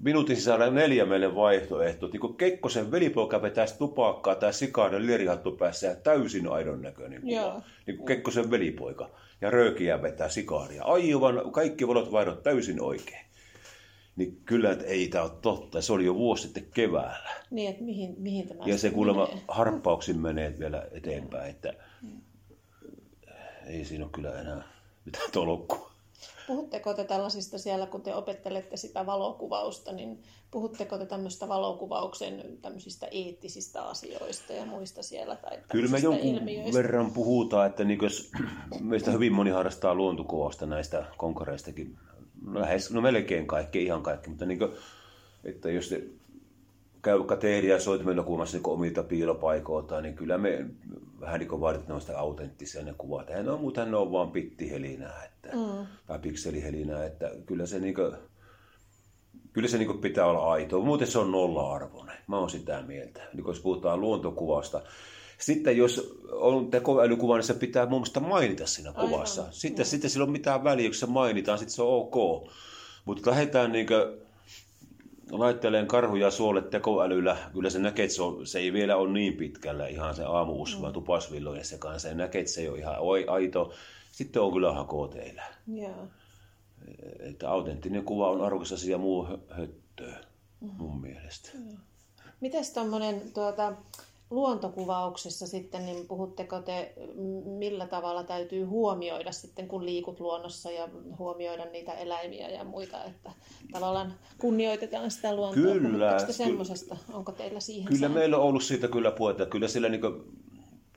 [0.00, 2.08] minuutin sisällä neljä meille vaihtoehtoa.
[2.08, 7.32] Niin kuin Kekkosen velipoika vetäisi tupakkaa tai sikainen lierihattu päässä ja täysin aidon näköinen kuva.
[7.32, 7.62] Joo.
[7.86, 9.10] Niin kuin Kekkosen velipoika.
[9.40, 10.84] Ja röökiä vetää sikaaria.
[10.84, 13.26] Aivan kaikki valot vaihdot täysin oikein.
[14.16, 15.80] Niin kyllä, että ei tämä ole totta.
[15.80, 17.30] Se oli jo vuosi sitten keväällä.
[17.50, 19.42] Niin, että mihin, mihin tämä Ja se kuulemma menee.
[19.48, 21.74] harppauksin menee vielä eteenpäin, että
[23.66, 24.62] ei siinä ole kyllä enää
[25.04, 25.90] mitään tolkkua.
[26.46, 33.08] Puhutteko te tällaisista siellä, kun te opettelette sitä valokuvausta, niin puhutteko te tämmöistä valokuvauksen tämmöisistä
[33.10, 35.36] eettisistä asioista ja muista siellä?
[35.36, 36.78] Tai Kyllä me jonkun ilmiöistä?
[36.78, 38.30] verran puhutaan, että niin jos
[38.80, 41.98] meistä hyvin moni harrastaa luontokuvausta näistä konkareistakin,
[42.54, 44.72] lähes, no melkein kaikki, ihan kaikki, mutta niin kuin,
[45.44, 46.02] että jos te
[47.06, 50.66] käy vaikka teeriä soitimella kuvamassa niin omilta piilopaikoilta, niin kyllä me
[51.20, 53.28] vähän niin kuin vaaditaan noista autenttisia ne kuvat.
[53.28, 55.86] Ne on muuta, ne on vaan pittihelinää, että, mm.
[56.06, 58.12] tai pikselihelinää, että kyllä se niin kuin,
[59.52, 60.84] kyllä se niin pitää olla aitoa.
[60.84, 62.16] Muuten se on nolla-arvoinen.
[62.26, 63.22] Mä oon sitä mieltä.
[63.34, 64.82] Niin jos puhutaan luontokuvasta.
[65.38, 69.40] Sitten jos on tekoälykuva, niin se pitää mun mielestä mainita siinä kuvassa.
[69.40, 72.48] Aivan, Sitten, sitten sillä on mitään väliä, jos se mainitaan, sitten se on ok.
[73.04, 73.86] Mutta lähdetään niin
[75.30, 77.36] laitteleen karhuja suolle tekoälyllä.
[77.52, 80.76] Kyllä se näkee, että se, on, se ei vielä ole niin pitkällä ihan se aamuus,
[80.76, 80.82] mm.
[80.82, 82.08] vaan tupasvillojen se kanssa.
[82.08, 83.72] Se näkee, että se ei ole ihan oi- aito.
[84.12, 85.42] Sitten on kyllä hakoo teillä.
[85.66, 86.08] Joo.
[87.18, 90.16] Että autenttinen kuva on arvokas asia muu hö- höttöä,
[90.60, 91.50] mun mielestä.
[92.40, 93.72] Mites tuommoinen tuota,
[94.30, 96.92] luontokuvauksessa sitten, niin puhutteko te,
[97.44, 103.32] millä tavalla täytyy huomioida sitten, kun liikut luonnossa ja huomioida niitä eläimiä ja muita, että
[103.72, 105.62] tavallaan kunnioitetaan sitä luontoa.
[105.62, 106.96] Kyllä, te semmoisesta?
[107.12, 108.18] Onko teillä siihen Kyllä sääntö?
[108.18, 109.46] meillä on ollut siitä kyllä puhetta.
[109.46, 110.00] Kyllä sillä niin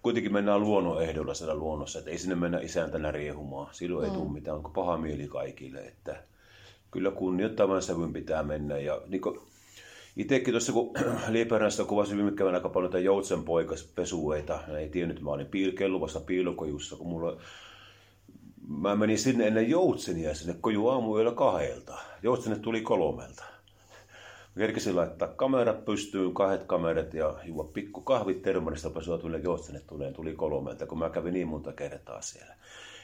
[0.02, 3.68] kuitenkin mennään luonnon ehdolla siellä luonnossa, että ei sinne mennä isäntänä riehumaan.
[3.72, 5.80] Silloin ei tule mitään, onko paha mieli kaikille.
[5.80, 6.24] Että
[6.92, 8.78] kyllä kunnioittavan sävyn pitää mennä.
[8.78, 9.22] Ja niin
[10.18, 10.94] itsekin tuossa, kun
[11.30, 15.48] Lieperässä kuvasin viime keväänä aika paljon näitä joutsen poikaspesueita, ja ei tiennyt, että mä olin
[15.48, 17.38] piil- kelluvassa piilokojussa, kun mulla
[18.70, 21.98] Mä menin sinne ennen joutsenia sinne koju aamuyöllä kahdelta.
[22.24, 23.44] Joutsenet tuli kolmelta.
[24.56, 29.88] Mä kerkesin laittaa kamerat pystyyn, kahdet kamerat ja juo pikku kahvit termonista pesua tuli joutsenet
[29.88, 32.56] tulee, tuli kolmelta, kun mä kävin niin monta kertaa siellä.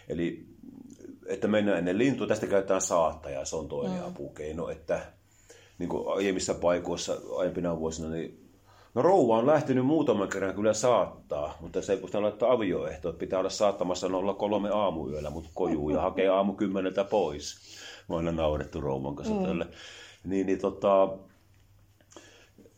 [0.09, 0.45] Eli
[1.25, 4.07] että mennään ennen lintua, tästä käytetään saattajaa, se on toinen mm.
[4.07, 5.01] apukeino, että
[5.77, 8.45] niin kuin aiemmissa paikoissa aiempina vuosina, niin
[8.95, 13.39] No rouva on lähtenyt muutaman kerran kyllä saattaa, mutta se kun laittaa avioehto, että pitää
[13.39, 14.07] olla saattamassa
[14.37, 17.55] 03 aamuyöllä, mutta kojuu ja hakee aamu kymmeneltä pois.
[18.09, 19.43] Mä oon aina naurettu rouvan kanssa mm.
[19.43, 19.67] tälle.
[20.23, 21.17] Niin, niin tota,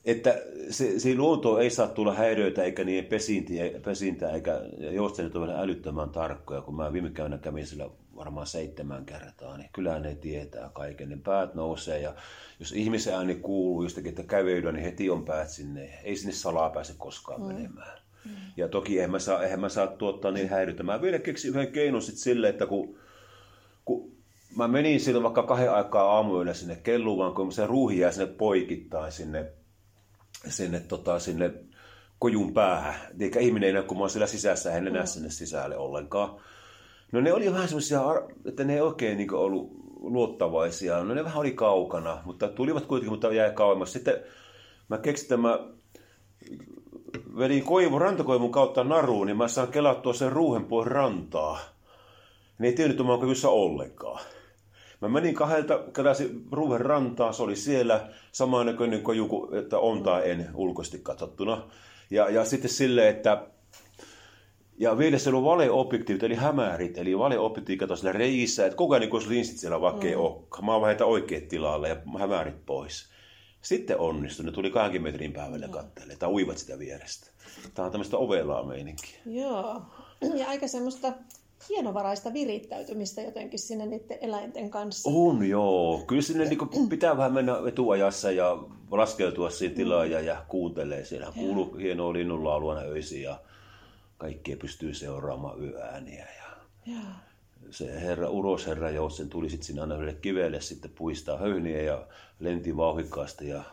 [0.08, 5.48] että se, se luonto ei saa tulla häiriöitä eikä niiden pesintää, pesintää eikä joustenet ole
[5.48, 10.16] vielä älyttömän tarkkoja, kun mä viime käynä kävin sillä varmaan seitsemän kertaa, niin kyllähän ne
[10.16, 12.16] tietää kaiken, niin päät nousee ja
[12.60, 16.70] jos ihmisen ääni kuuluu jostakin, että kävelyä, niin heti on päät sinne, ei sinne salaa
[16.70, 17.48] pääse koskaan mm.
[17.48, 18.00] menemään.
[18.26, 18.32] Mm.
[18.58, 20.84] Ja toki eihän mä saa, eihän mä saa tuottaa niin häiriötä.
[20.84, 22.98] Mä vielä keksin yhden keinon sitten silleen, että kun,
[23.86, 24.12] kun
[24.56, 29.12] mä menin silloin vaikka kahden aikaa aamuyöllä sinne kelluun, kun se ruuhi jää sinne poikittain
[29.12, 29.57] sinne
[30.50, 31.54] sinne, tota, sinne
[32.20, 32.96] kojun päähän.
[33.20, 36.40] Eikä ihminen ei näe, kun mä oon siellä sisässä, hän enää sinne sisälle ollenkaan.
[37.12, 38.02] No ne oli vähän semmoisia,
[38.46, 41.04] että ne ei oikein niin ollut luottavaisia.
[41.04, 43.94] No ne vähän oli kaukana, mutta tulivat kuitenkin, mutta jäi kauemmas.
[43.94, 44.16] Sitten
[44.90, 45.60] mä keksin, että mä
[47.38, 51.60] vedin koivun, rantakoivun kautta naruun, niin mä saan kelattua sen ruuhen pois rantaa.
[52.60, 54.20] Ne ei tiennyt, että mä oon kyvyssä ollenkaan.
[55.02, 60.30] Mä menin kahdelta, keräsin ruuhen rantaa, se oli siellä samaan näköinen koju, että on tai
[60.30, 61.64] en ulkoisesti katsottuna.
[62.10, 63.48] Ja, ja sitten silleen, että
[64.78, 69.02] ja vielä se oli valeobjektiivit, eli hämärit, eli valeobjektiivit katsoi siellä reissä, että koko ajan
[69.02, 70.22] niin olisi linssit siellä vaikka ei mm.
[70.22, 70.66] olekaan.
[70.66, 73.10] Mä vaan oikeat tilalle ja hämärit pois.
[73.62, 77.28] Sitten onnistui, ne tuli 20 metrin päivällä kattelemaan, tai uivat sitä vierestä.
[77.74, 79.20] Tämä on tämmöistä ovelaa meininkiä.
[79.26, 79.82] Joo,
[80.36, 81.14] ja aika semmoista
[81.70, 85.10] hienovaraista virittäytymistä jotenkin sinne niiden eläinten kanssa.
[85.14, 86.04] On joo.
[86.08, 88.58] Kyllä sinne niin pitää vähän mennä etuajassa ja
[88.92, 91.06] laskeutua siihen tilaan ja, ja kuuntelee.
[91.06, 93.40] Siellä kuuluu hienoa linnunlaulua öisin ja
[94.18, 96.28] kaikkea pystyy seuraamaan yöääniä.
[96.38, 96.58] Ja
[96.94, 97.02] Joo.
[97.72, 102.08] se herra, urosherra Joutsen tuli sitten sinne aina yhdelle kivelle sitten puistaa höyhniä ja
[102.40, 103.64] lenti vauhikkaasti ja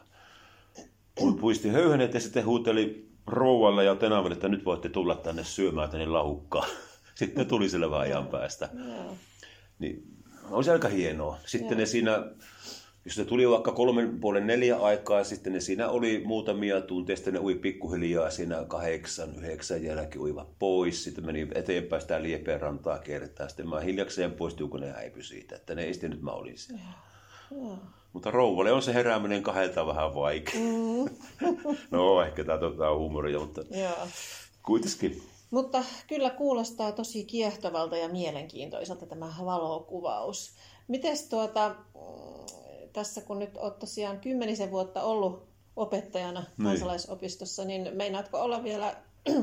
[1.21, 5.91] pu- puisti höyhenet ja sitten huuteli rouvalle ja tenaville, että nyt voitte tulla tänne syömään
[5.91, 6.69] tänne lahukkaan.
[7.15, 8.69] Sitten tuli vähän ajan päästä.
[8.89, 9.17] Joo.
[9.79, 10.03] Niin
[10.51, 11.39] on se aika hienoa.
[11.47, 11.79] Sitten Joo.
[11.79, 12.25] ne siinä
[13.05, 17.35] jos se tuli vaikka kolmen puolen neljä aikaa, sitten ne siinä oli muutamia tunteja, sitten
[17.35, 22.99] ne ui pikkuhiljaa siinä kahdeksan, yhdeksän jälkeen uivat pois, sitten meni eteenpäin sitä liepeen rantaa
[22.99, 26.59] kertaa, sitten mä hiljakseen poistuin, kun ne häipy siitä, että ne ei nyt mä olin
[26.59, 26.83] siellä.
[27.51, 27.77] Ja.
[28.13, 30.61] Mutta rouvalle on se herääminen kahdelta vähän vaikea.
[30.61, 31.17] Mm.
[31.91, 33.97] no ehkä tämä on huumoria, mutta ja.
[34.63, 35.23] kuitenkin.
[35.51, 40.55] Mutta kyllä kuulostaa tosi kiehtovalta ja mielenkiintoiselta tämä valokuvaus.
[40.89, 41.75] Miten tuota,
[42.93, 46.69] tässä kun nyt olet tosiaan kymmenisen vuotta ollut opettajana niin.
[46.69, 48.97] kansalaisopistossa, niin meinaatko olla vielä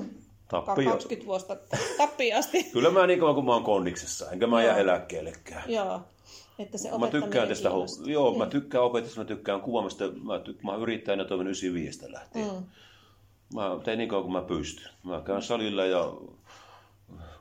[0.52, 0.92] Tappio.
[0.92, 1.58] 20 vuotta
[1.98, 2.64] tappiasti?
[2.74, 5.64] Kyllä mä niin kauan kuin mä oon kondiksessa, enkä mä jää eläkkeellekään.
[5.72, 6.02] Joo.
[6.60, 7.70] Että se mä tykkään tästä,
[8.06, 8.38] joo, niin.
[8.38, 12.46] mä tykkään opetusta, mä tykkään kuvaamista, mä, tyk, mä yrittäjänä toimin 95 lähtien.
[12.46, 12.64] Mm.
[13.56, 14.92] Mä tein niin kauan kuin mä pystyn.
[15.04, 16.14] Mä käyn salilla ja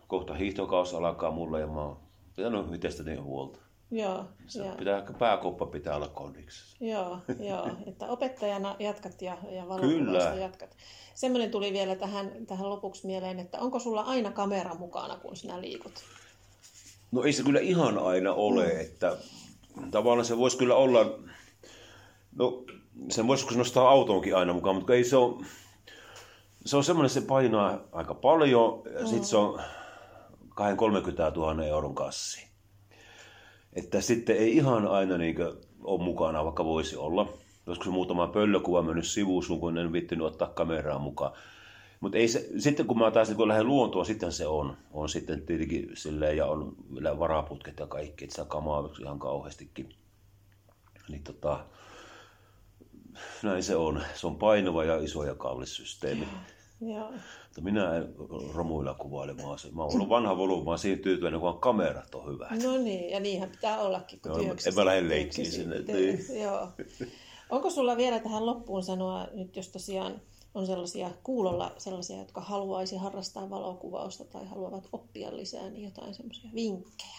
[0.08, 1.96] kohta hiihtokaus alkaa mulla ja mä oon
[2.36, 3.58] pitänyt itsestäni huolta.
[3.90, 4.74] Joo, se joo.
[4.76, 6.76] Pitää, pääkoppa pitää olla kondiksessa.
[6.80, 10.76] Joo, joo, että opettajana jatkat ja, ja valokuvausta jatkat.
[11.14, 15.60] Semmoinen tuli vielä tähän, tähän lopuksi mieleen, että onko sulla aina kamera mukana, kun sinä
[15.60, 15.92] liikut?
[17.12, 18.80] No ei se kyllä ihan aina ole, mm.
[18.80, 19.16] että
[19.90, 21.18] tavallaan se voisi kyllä olla,
[22.36, 22.64] no
[23.10, 25.46] sen voisi nostaa autonkin aina mukaan, mutta ei se ole,
[26.66, 29.06] se on semmoinen, se painaa aika paljon ja mm.
[29.06, 29.60] sitten se on
[30.54, 32.50] 230 000 euron kassi.
[33.72, 35.36] Että sitten ei ihan aina niin
[35.84, 37.32] ole mukana, vaikka voisi olla.
[37.66, 41.32] Joskus muutama pöllökuva mennyt sivuun, kun en vittinyt ottaa kameraa mukaan.
[42.00, 42.18] Mutta
[42.58, 44.76] sitten kun mä taas niin kun lähden luontoon, sitten se on.
[44.92, 49.88] On sitten tietenkin silleen, ja on vielä varaputket ja kaikki, että sitä kamaa ihan kauheastikin.
[51.08, 51.64] Niin tota,
[53.42, 54.02] näin se on.
[54.14, 56.28] Se on painava ja iso ja kallis systeemi.
[56.80, 57.10] Joo.
[57.44, 58.14] Mutta minä en
[58.54, 59.32] romuilla kuvaile.
[59.32, 59.42] Mä,
[59.72, 62.62] mä oon ollut vanha volyymi, mä oon siihen tyytyväinen, kun kamerat on hyvät.
[62.62, 65.80] No niin, ja niinhän pitää ollakin, kun no, En mä lähde leikkiin sinne.
[65.80, 66.18] Niin.
[66.42, 66.68] Joo.
[67.50, 70.20] Onko sulla vielä tähän loppuun sanoa, nyt jos tosiaan
[70.54, 76.50] on sellaisia kuulolla sellaisia, jotka haluaisi harrastaa valokuvausta tai haluavat oppia lisää, niin jotain semmoisia
[76.54, 77.18] vinkkejä,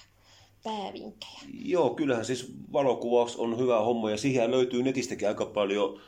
[0.64, 1.42] päävinkkejä.
[1.54, 6.00] Joo, kyllähän siis valokuvaus on hyvä homma ja siihen löytyy netistäkin aika paljon,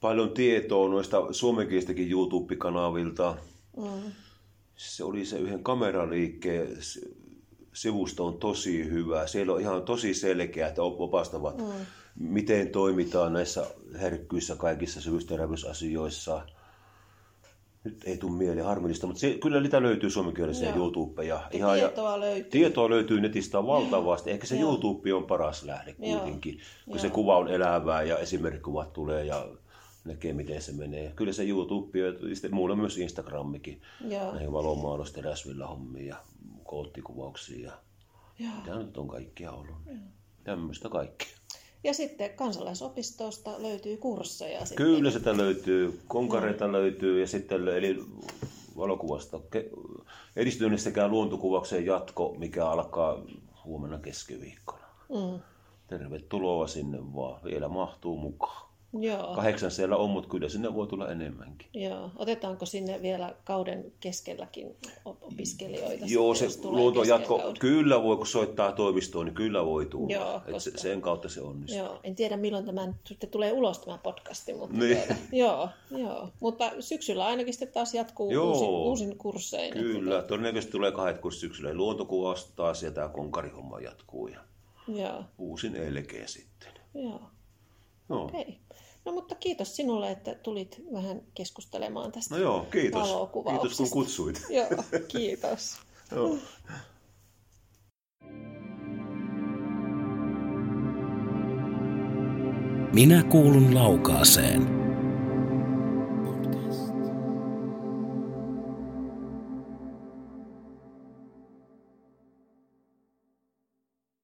[0.00, 3.36] paljon tietoa noista suomenkielistäkin YouTube-kanavilta.
[3.76, 4.12] Mm.
[4.76, 6.68] Se oli se yhden kameraliikkeen
[7.72, 9.26] sivusto on tosi hyvä.
[9.26, 11.86] Siellä on ihan tosi selkeä, että opastavat, mm.
[12.18, 13.66] miten toimitaan näissä
[14.00, 16.42] herkkyissä kaikissa syvyysterävyysasioissa–
[17.84, 21.24] nyt ei tule mieleen harmillista, mutta se, kyllä niitä löytyy suomenkielisiä YouTube.
[21.24, 22.50] Ja, ja ihan, tietoa ja, löytyy.
[22.50, 24.30] Tietoa löytyy netistä valtavasti.
[24.30, 24.70] Ehkä se Joo.
[24.70, 26.98] YouTube on paras lähde kuitenkin, kun Joo.
[26.98, 29.48] se kuva on elävää ja esimerkkikuvat tulee ja
[30.04, 31.12] näkee, miten se menee.
[31.16, 33.82] Kyllä se YouTube ja sitten muulla myös Instagramikin.
[34.08, 34.32] Joo.
[34.32, 36.16] Näihin valomaalusten räsvillä hommiin ja
[36.64, 37.72] koottikuvauksiin ja
[38.38, 38.52] Joo.
[38.56, 39.76] mitä nyt on kaikkia ollut.
[39.86, 39.96] Joo.
[40.44, 41.39] Tämmöistä kaikkea.
[41.84, 44.58] Ja sitten kansalaisopistosta löytyy kursseja.
[44.58, 44.86] Sitten.
[44.86, 46.72] Kyllä sitä löytyy, konkareita no.
[46.72, 48.04] löytyy ja sitten eli
[48.76, 49.40] valokuvasta
[50.36, 53.22] edistyneessäkään luontokuvauksen jatko, mikä alkaa
[53.64, 54.86] huomenna keskiviikkona.
[55.08, 55.40] Mm.
[55.86, 58.69] Tervetuloa sinne vaan, vielä mahtuu mukaan.
[58.92, 59.34] Joo.
[59.34, 61.68] Kahdeksan siellä on, mutta kyllä sinne voi tulla enemmänkin.
[61.74, 62.10] Joo.
[62.16, 66.04] Otetaanko sinne vielä kauden keskelläkin opiskelijoita?
[66.08, 70.14] Joo, se luonto jatko, kyllä voi, kun soittaa toimistoon, niin kyllä voi tulla.
[70.14, 70.78] Joo, koska...
[70.78, 71.78] sen kautta se onnistuu.
[71.78, 72.00] Joo.
[72.04, 74.98] En tiedä milloin tämä sitten tulee ulos tämä podcasti, mutta, niin.
[75.32, 76.28] joo, joo.
[76.40, 78.48] mutta syksyllä ainakin sitten taas jatkuu joo.
[78.48, 79.72] uusin, uusin kurssein.
[79.72, 80.28] Kyllä, että...
[80.28, 81.74] todennäköisesti tulee kahdet kurssit syksyllä.
[81.74, 84.40] Luontokuvaus taas ja tämä konkarihomma jatkuu ja
[84.88, 85.24] joo.
[85.38, 86.72] uusin elkeä sitten.
[86.94, 87.20] Joo.
[88.08, 88.24] No.
[88.24, 88.44] Okay.
[89.04, 93.08] No mutta kiitos sinulle, että tulit vähän keskustelemaan tästä No joo, kiitos.
[93.50, 94.42] Kiitos kun kutsuit.
[94.50, 95.76] joo, kiitos.
[96.12, 96.38] joo.
[102.94, 104.79] Minä kuulun laukaaseen.